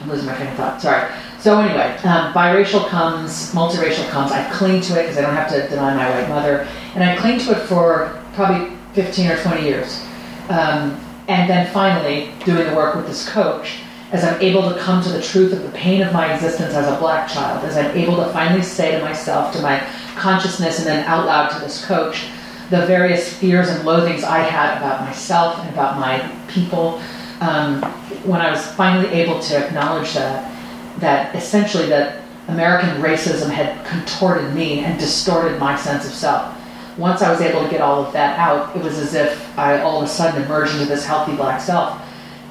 [0.02, 1.12] I'm losing my train of thought, sorry.
[1.44, 4.32] So anyway, um, biracial comes, multiracial comes.
[4.32, 6.66] I cling to it because I don't have to deny my white mother,
[6.96, 10.02] and I cling to it for probably 15 or 20 years.
[10.48, 13.80] Um, and then finally, doing the work with this coach,
[14.14, 16.88] as I'm able to come to the truth of the pain of my existence as
[16.88, 19.86] a black child, as I'm able to finally say to myself, to my
[20.16, 22.26] consciousness, and then out loud to this coach,
[22.70, 27.02] the various fears and loathings I had about myself and about my people.
[27.42, 27.82] Um,
[28.24, 30.53] when I was finally able to acknowledge that,
[31.00, 36.58] that essentially that American racism had contorted me and distorted my sense of self.
[36.98, 39.80] Once I was able to get all of that out, it was as if I
[39.82, 42.00] all of a sudden emerged into this healthy black self.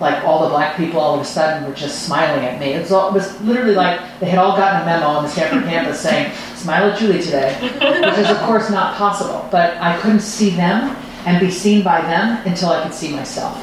[0.01, 2.72] Like all the black people all of a sudden were just smiling at me.
[2.72, 5.28] It was, all, it was literally like they had all gotten a memo on the
[5.28, 9.47] Stanford campus saying, smile at Julie today, which is of course not possible.
[9.53, 13.57] But I couldn't see them and be seen by them until I could see myself.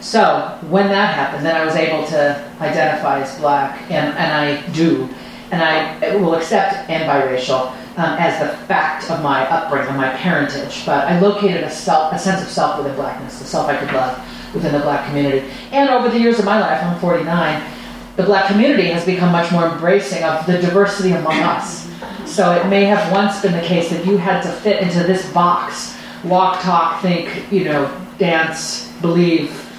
[0.00, 4.66] So when that happened, then I was able to identify as black, and, and I
[4.72, 5.08] do,
[5.50, 10.86] and I will accept and biracial um, as the fact of my upbringing, my parentage.
[10.86, 13.92] But I located a self, a sense of self within blackness, the self I could
[13.92, 14.18] love
[14.54, 15.46] within the black community.
[15.70, 17.62] And over the years of my life, I'm 49,
[18.16, 21.88] the black community has become much more embracing of the diversity among us.
[22.24, 25.30] So it may have once been the case that you had to fit into this
[25.32, 29.69] box, walk, talk, think, you know, dance, believe,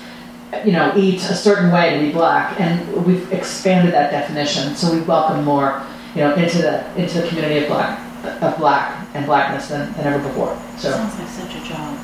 [0.66, 4.76] you know, eat a certain way to be black, and we've expanded that definition.
[4.76, 5.82] So we welcome more,
[6.14, 8.00] you know, into the into the community of black
[8.44, 10.56] of black and blackness than, than ever before.
[10.78, 11.98] So Sounds like such a job.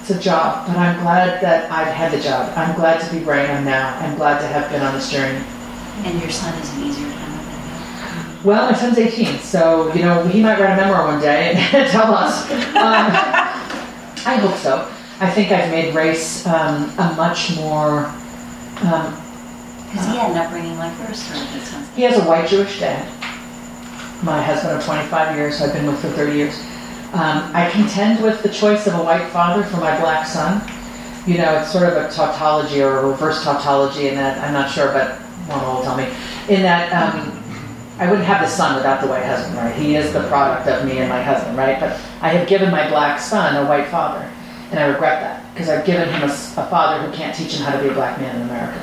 [0.00, 2.56] it's a job, but I'm glad that I've had the job.
[2.56, 3.98] I'm glad to be where I am now.
[3.98, 5.44] I'm glad to have been on this journey.
[6.04, 8.44] And your son is an easier time.
[8.44, 11.90] Well, my son's 18, so you know he might write a memoir one day and
[11.90, 12.50] tell us.
[12.50, 13.10] Um,
[14.26, 14.93] I hope so.
[15.20, 18.06] I think I've made race um, a much more.
[18.82, 19.14] Um,
[19.90, 22.80] Because he had an upbringing like yours, so it sounds he has a white Jewish
[22.80, 23.06] dad.
[24.22, 26.58] My husband of 25 years, who I've been with for 30 years.
[27.12, 30.60] Um, I contend with the choice of a white father for my black son.
[31.26, 34.68] You know, it's sort of a tautology or a reverse tautology in that, I'm not
[34.70, 36.08] sure, but one will tell me.
[36.48, 37.40] In that, um,
[38.00, 39.74] I wouldn't have the son without the white husband, right?
[39.76, 41.78] He is the product of me and my husband, right?
[41.78, 44.28] But I have given my black son a white father,
[44.70, 47.76] and I regret that because I've given him a father who can't teach him how
[47.76, 48.80] to be a black man in America.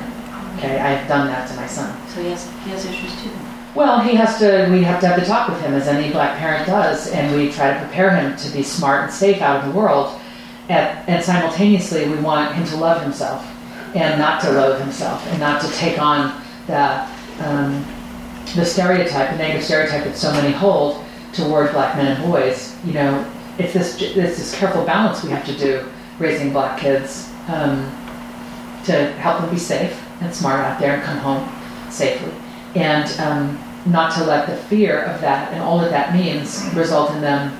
[0.56, 1.96] Okay, I have done that to my son.
[2.08, 3.30] So he has, he has issues too.
[3.74, 6.38] Well, he has to, we have to have the talk with him as any black
[6.38, 9.70] parent does, and we try to prepare him to be smart and safe out in
[9.70, 10.20] the world.
[10.68, 13.44] And, and simultaneously, we want him to love himself
[13.94, 17.08] and not to loathe himself and not to take on the,
[17.44, 17.84] um,
[18.54, 22.76] the stereotype, the negative stereotype that so many hold toward black men and boys.
[22.84, 23.31] You know,
[23.62, 25.86] it's this, it's this careful balance we have to do
[26.18, 27.90] raising black kids um,
[28.84, 32.32] to help them be safe and smart out there and come home safely.
[32.74, 37.10] And um, not to let the fear of that and all that that means result
[37.12, 37.56] in them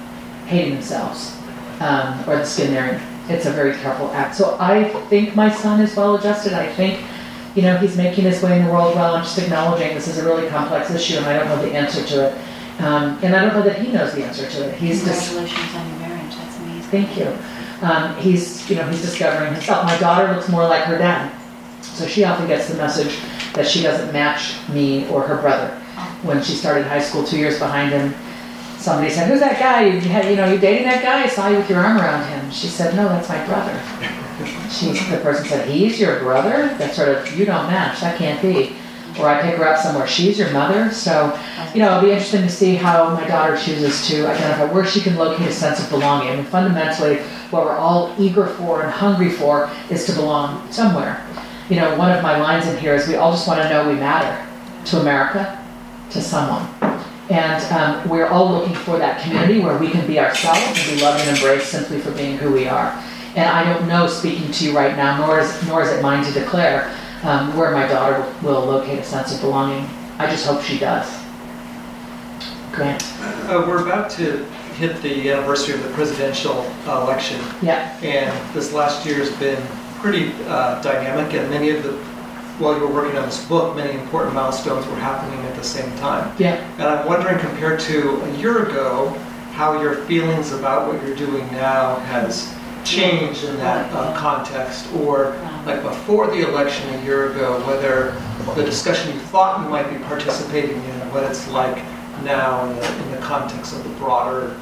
[0.46, 1.36] hating themselves
[1.80, 3.02] um, or the skin they're in.
[3.28, 4.34] It's a very careful act.
[4.34, 6.52] So I think my son is well adjusted.
[6.52, 7.04] I think,
[7.54, 9.14] you know, he's making his way in the world well.
[9.14, 12.04] I'm just acknowledging this is a really complex issue and I don't know the answer
[12.04, 12.38] to it.
[12.78, 14.74] Um, and I don't know that he knows the answer to it.
[14.74, 16.82] He's just Congratulations on your marriage, that's amazing.
[16.90, 17.86] Thank you.
[17.86, 19.84] Um, he's, you know, he's discovering himself.
[19.84, 21.32] My daughter looks more like her dad,
[21.82, 23.18] so she often gets the message
[23.54, 25.68] that she doesn't match me or her brother.
[26.22, 28.14] When she started high school, two years behind him,
[28.78, 29.86] somebody said, "Who's that guy?
[29.86, 31.24] You, had, you know, you dating that guy?
[31.24, 33.78] I saw you with your arm around him." She said, "No, that's my brother."
[34.70, 38.00] She, the person said, "He's your brother?" That sort of, you don't match.
[38.00, 38.74] That can't be.
[39.18, 40.06] Or I pick her up somewhere.
[40.06, 40.90] She's your mother.
[40.90, 41.38] So,
[41.74, 45.00] you know, it'll be interesting to see how my daughter chooses to identify where she
[45.00, 46.36] can locate a sense of belonging.
[46.36, 47.18] Mean, fundamentally,
[47.50, 51.24] what we're all eager for and hungry for is to belong somewhere.
[51.68, 53.88] You know, one of my lines in here is we all just want to know
[53.88, 54.46] we matter
[54.86, 55.62] to America,
[56.10, 56.68] to someone.
[57.30, 61.02] And um, we're all looking for that community where we can be ourselves and be
[61.02, 62.90] loved and embraced simply for being who we are.
[63.36, 66.24] And I don't know, speaking to you right now, nor is, nor is it mine
[66.24, 69.88] to declare um, where my daughter will locate a sense of belonging.
[70.18, 71.08] I just hope she does.
[72.72, 73.02] Grant.
[73.20, 74.44] Uh, we're about to
[74.78, 77.94] hit the anniversary of the presidential uh, election, Yeah.
[78.02, 79.62] and this last year has been
[80.00, 81.92] pretty uh, dynamic, and many of the,
[82.58, 85.94] while you were working on this book, many important milestones were happening at the same
[85.98, 86.34] time.
[86.38, 86.54] Yeah.
[86.78, 89.10] And I'm wondering, compared to a year ago,
[89.52, 92.52] how your feelings about what you're doing now has
[92.84, 98.12] changed in that uh, context, or like before the election a year ago, whether
[98.54, 101.76] the discussion you thought you might be participating in, what it's like
[102.24, 104.56] now in the, in the context of the broader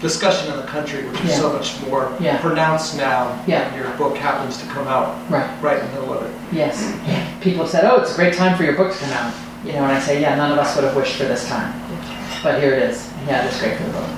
[0.00, 2.38] discussion in the country, which is so much more Yeah.
[2.40, 3.42] pronounced now.
[3.46, 3.74] Yeah.
[3.74, 5.48] Your book happens to come out Right.
[5.62, 6.32] right in the middle of it.
[6.52, 6.92] Yes.
[7.40, 9.32] People said, oh, it's a great time for your book to come out.
[9.64, 11.72] You know, and I say, yeah, none of us would have wished for this time.
[12.42, 13.10] But here it is.
[13.26, 14.10] Yeah, it's great for the book.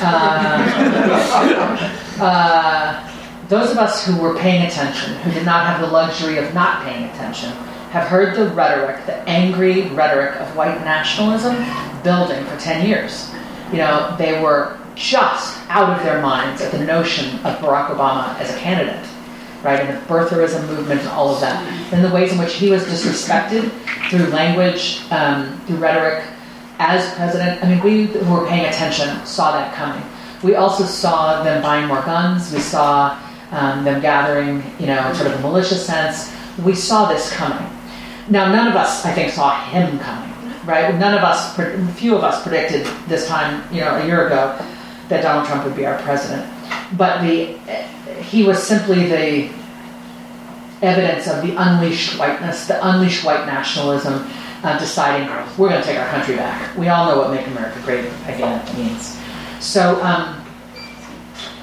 [0.00, 1.76] Uh,
[2.20, 3.12] uh,
[3.48, 6.84] those of us who were paying attention, who did not have the luxury of not
[6.84, 7.50] paying attention,
[7.90, 11.54] have heard the rhetoric, the angry rhetoric of white nationalism
[12.02, 13.30] building for 10 years.
[13.70, 18.38] You know, they were just out of their minds at the notion of Barack Obama
[18.40, 19.06] as a candidate
[19.66, 21.60] right, and the birtherism movement and all of that,
[21.92, 23.70] and the ways in which he was disrespected
[24.08, 26.24] through language, um, through rhetoric
[26.78, 27.62] as president.
[27.62, 30.02] I mean, we who were paying attention saw that coming.
[30.42, 32.52] We also saw them buying more guns.
[32.52, 33.18] We saw
[33.50, 36.32] um, them gathering, you know, in sort of a malicious sense.
[36.62, 37.68] We saw this coming.
[38.28, 40.32] Now, none of us, I think, saw him coming,
[40.64, 40.94] right?
[40.94, 41.54] None of us,
[41.98, 44.58] few of us predicted this time, you know, a year ago,
[45.08, 46.52] that Donald Trump would be our president.
[46.96, 47.58] But the
[48.22, 49.50] he was simply the
[50.82, 54.28] evidence of the unleashed whiteness, the unleashed white nationalism,
[54.62, 55.28] uh, deciding
[55.58, 56.76] we're going to take our country back.
[56.76, 59.18] We all know what "Make America Great Again" means.
[59.60, 60.34] So um,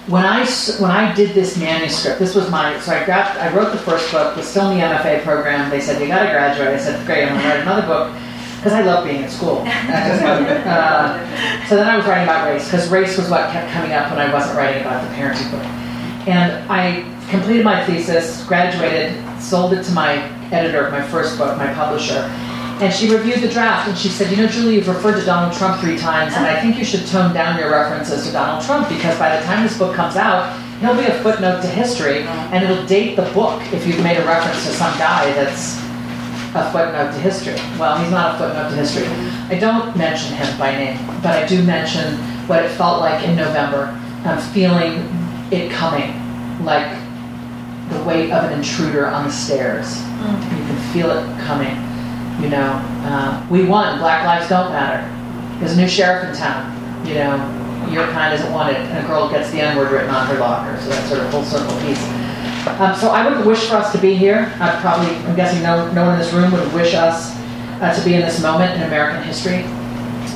[0.08, 0.46] when I
[0.80, 4.12] when I did this manuscript, this was my so I got I wrote the first
[4.12, 5.70] book, was still in the MFA program.
[5.70, 6.70] They said you got to graduate.
[6.70, 8.14] I said great, I'm going to write another book
[8.58, 9.64] because I love being in school.
[9.68, 14.10] uh, so then I was writing about race because race was what kept coming up
[14.10, 15.64] when I wasn't writing about the parenting book.
[16.28, 20.16] And I completed my thesis, graduated, sold it to my
[20.52, 22.22] editor of my first book, my publisher.
[22.84, 25.58] And she reviewed the draft and she said, You know, Julie, you've referred to Donald
[25.58, 28.90] Trump three times, and I think you should tone down your references to Donald Trump
[28.90, 32.62] because by the time this book comes out, he'll be a footnote to history and
[32.62, 35.78] it'll date the book if you've made a reference to some guy that's
[36.56, 37.56] a footnote to history.
[37.80, 39.08] Well, he's not a footnote to history.
[39.48, 42.18] I don't mention him by name, but I do mention
[42.48, 43.98] what it felt like in November.
[44.26, 45.08] I'm feeling
[45.54, 46.12] it coming,
[46.66, 46.92] like
[47.92, 49.96] the weight of an intruder on the stairs.
[49.96, 50.60] Mm.
[50.60, 51.93] You can feel it coming.
[52.42, 54.00] You know, uh, we won.
[54.00, 55.08] Black lives don't matter.
[55.60, 56.72] There's a new sheriff in town.
[57.06, 60.28] You know, your kind isn't wanted, and a girl gets the N word written on
[60.28, 60.80] her locker.
[60.82, 62.02] So that's sort of full circle piece.
[62.80, 64.54] Um, so I would wish for us to be here.
[64.60, 67.36] I probably, I'm guessing no, no one in this room would wish us
[67.82, 69.64] uh, to be in this moment in American history.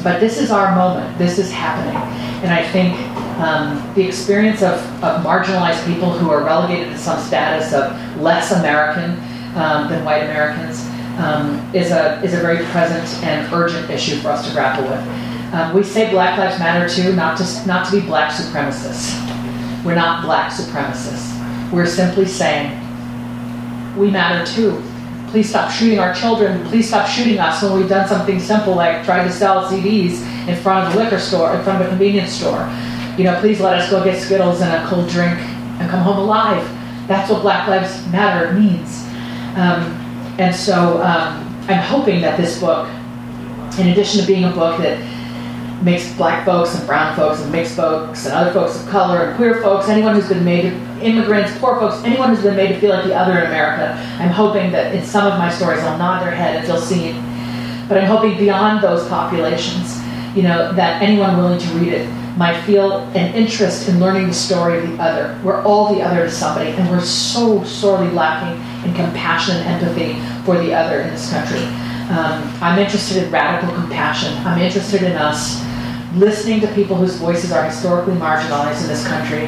[0.03, 1.17] But this is our moment.
[1.17, 1.95] This is happening.
[2.43, 2.97] And I think
[3.39, 7.91] um, the experience of, of marginalized people who are relegated to some status of
[8.21, 9.11] less American
[9.57, 10.86] um, than white Americans
[11.17, 15.53] um, is, a, is a very present and urgent issue for us to grapple with.
[15.53, 19.15] Um, we say Black Lives Matter too, not to, not to be black supremacists.
[19.83, 21.33] We're not black supremacists.
[21.71, 22.71] We're simply saying,
[23.97, 24.83] we matter too.
[25.29, 26.65] Please stop shooting our children.
[26.67, 30.55] Please stop shooting us when we've done something simple like try to sell CDs in
[30.57, 32.69] front of a liquor store, in front of a convenience store.
[33.17, 35.37] You know, please let us go get Skittles and a cold drink
[35.79, 36.63] and come home alive.
[37.07, 39.05] That's what Black Lives Matter means.
[39.57, 40.06] Um,
[40.37, 42.87] And so um, I'm hoping that this book,
[43.79, 44.99] in addition to being a book that
[45.83, 49.35] makes black folks and brown folks and mixed folks and other folks of color and
[49.35, 50.65] queer folks, anyone who's been made,
[51.01, 54.29] immigrants, poor folks, anyone who's been made to feel like the other in America, I'm
[54.29, 57.15] hoping that in some of my stories I'll nod their head and feel seen.
[57.87, 59.97] But I'm hoping beyond those populations,
[60.35, 64.33] you know, that anyone willing to read it might feel an interest in learning the
[64.33, 65.39] story of the other.
[65.43, 70.13] We're all the other to somebody, and we're so sorely lacking in compassion and empathy
[70.45, 71.63] for the other in this country.
[72.09, 74.33] Um, I'm interested in radical compassion.
[74.45, 75.61] I'm interested in us
[76.15, 79.47] listening to people whose voices are historically marginalized in this country.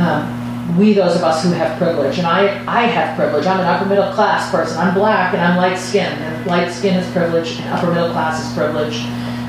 [0.00, 3.46] Um, we, those of us who have privilege, and I, I have privilege.
[3.46, 4.78] I'm an upper middle class person.
[4.78, 8.44] I'm black and I'm light skinned, and light skin is privilege, and upper middle class
[8.44, 8.96] is privilege.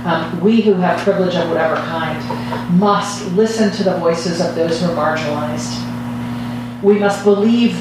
[0.07, 4.79] Um, we who have privilege of whatever kind must listen to the voices of those
[4.79, 5.83] who are marginalized.
[6.81, 7.75] We must believe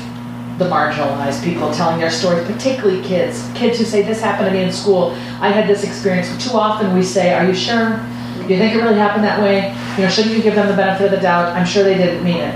[0.58, 3.48] the marginalized people telling their stories, particularly kids.
[3.54, 5.12] Kids who say, This happened to me in school.
[5.40, 6.26] I had this experience.
[6.44, 8.04] Too often we say, Are you sure?
[8.48, 9.72] You think it really happened that way?
[9.96, 11.56] You know, shouldn't you give them the benefit of the doubt?
[11.56, 12.54] I'm sure they didn't mean it.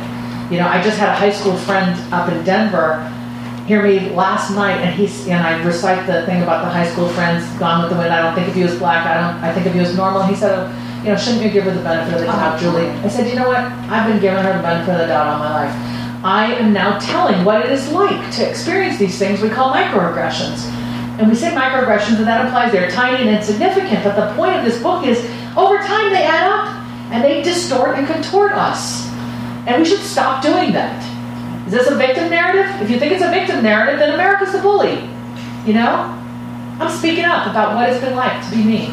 [0.51, 3.07] You know, I just had a high school friend up in Denver
[3.71, 7.09] hear me last night, and he's and I recite the thing about the high school
[7.11, 8.13] friends gone with the wind.
[8.13, 9.07] I don't think of you as black.
[9.07, 9.39] I don't.
[9.45, 10.25] I think of you as normal.
[10.25, 10.67] He said, oh,
[11.05, 12.59] you know, shouldn't you give her the benefit of the doubt, uh-huh.
[12.59, 12.89] Julie?
[12.89, 13.63] I said, you know what?
[13.87, 15.75] I've been giving her the benefit of the doubt all my life.
[16.25, 20.67] I am now telling what it is like to experience these things we call microaggressions.
[21.23, 24.03] And we say microaggressions, and that implies they're tiny and insignificant.
[24.03, 25.19] But the point of this book is,
[25.57, 26.75] over time, they add up
[27.13, 29.07] and they distort and contort us.
[29.69, 31.10] And we should stop doing that.
[31.71, 32.67] Is this a victim narrative?
[32.83, 35.09] If you think it's a victim narrative, then America's the bully.
[35.65, 36.19] You know?
[36.81, 38.89] I'm speaking up about what it's been like to be me.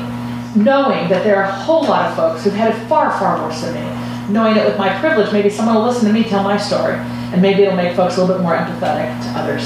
[0.56, 3.62] Knowing that there are a whole lot of folks who've had it far, far worse
[3.62, 4.32] than me.
[4.32, 7.42] Knowing that with my privilege, maybe someone will listen to me tell my story, and
[7.42, 9.66] maybe it'll make folks a little bit more empathetic to others.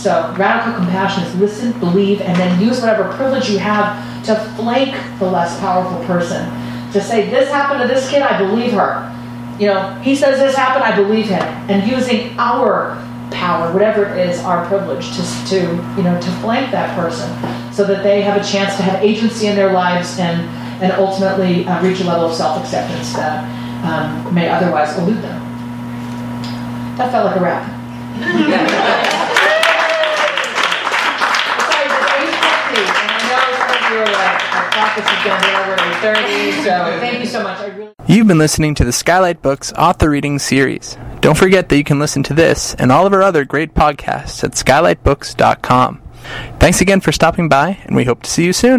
[0.00, 4.94] So, radical compassion is listen, believe, and then use whatever privilege you have to flank
[5.18, 6.48] the less powerful person.
[6.92, 9.12] To say, This happened to this kid, I believe her
[9.58, 11.42] you know, he says this happened, I believe him.
[11.42, 12.96] And using our
[13.30, 15.56] power, whatever it is, our privilege, to, to
[15.96, 17.28] you know, to flank that person
[17.72, 20.40] so that they have a chance to have agency in their lives and,
[20.82, 23.44] and ultimately uh, reach a level of self-acceptance that
[23.84, 25.38] um, may otherwise elude them.
[26.96, 27.40] That felt like a
[34.78, 36.64] rap.
[36.64, 37.60] so thank you so much.
[37.74, 40.96] Really- You've been listening to the Skylight Books author reading series.
[41.20, 44.42] Don't forget that you can listen to this and all of our other great podcasts
[44.44, 46.00] at skylightbooks.com.
[46.58, 48.76] Thanks again for stopping by, and we hope to see you soon.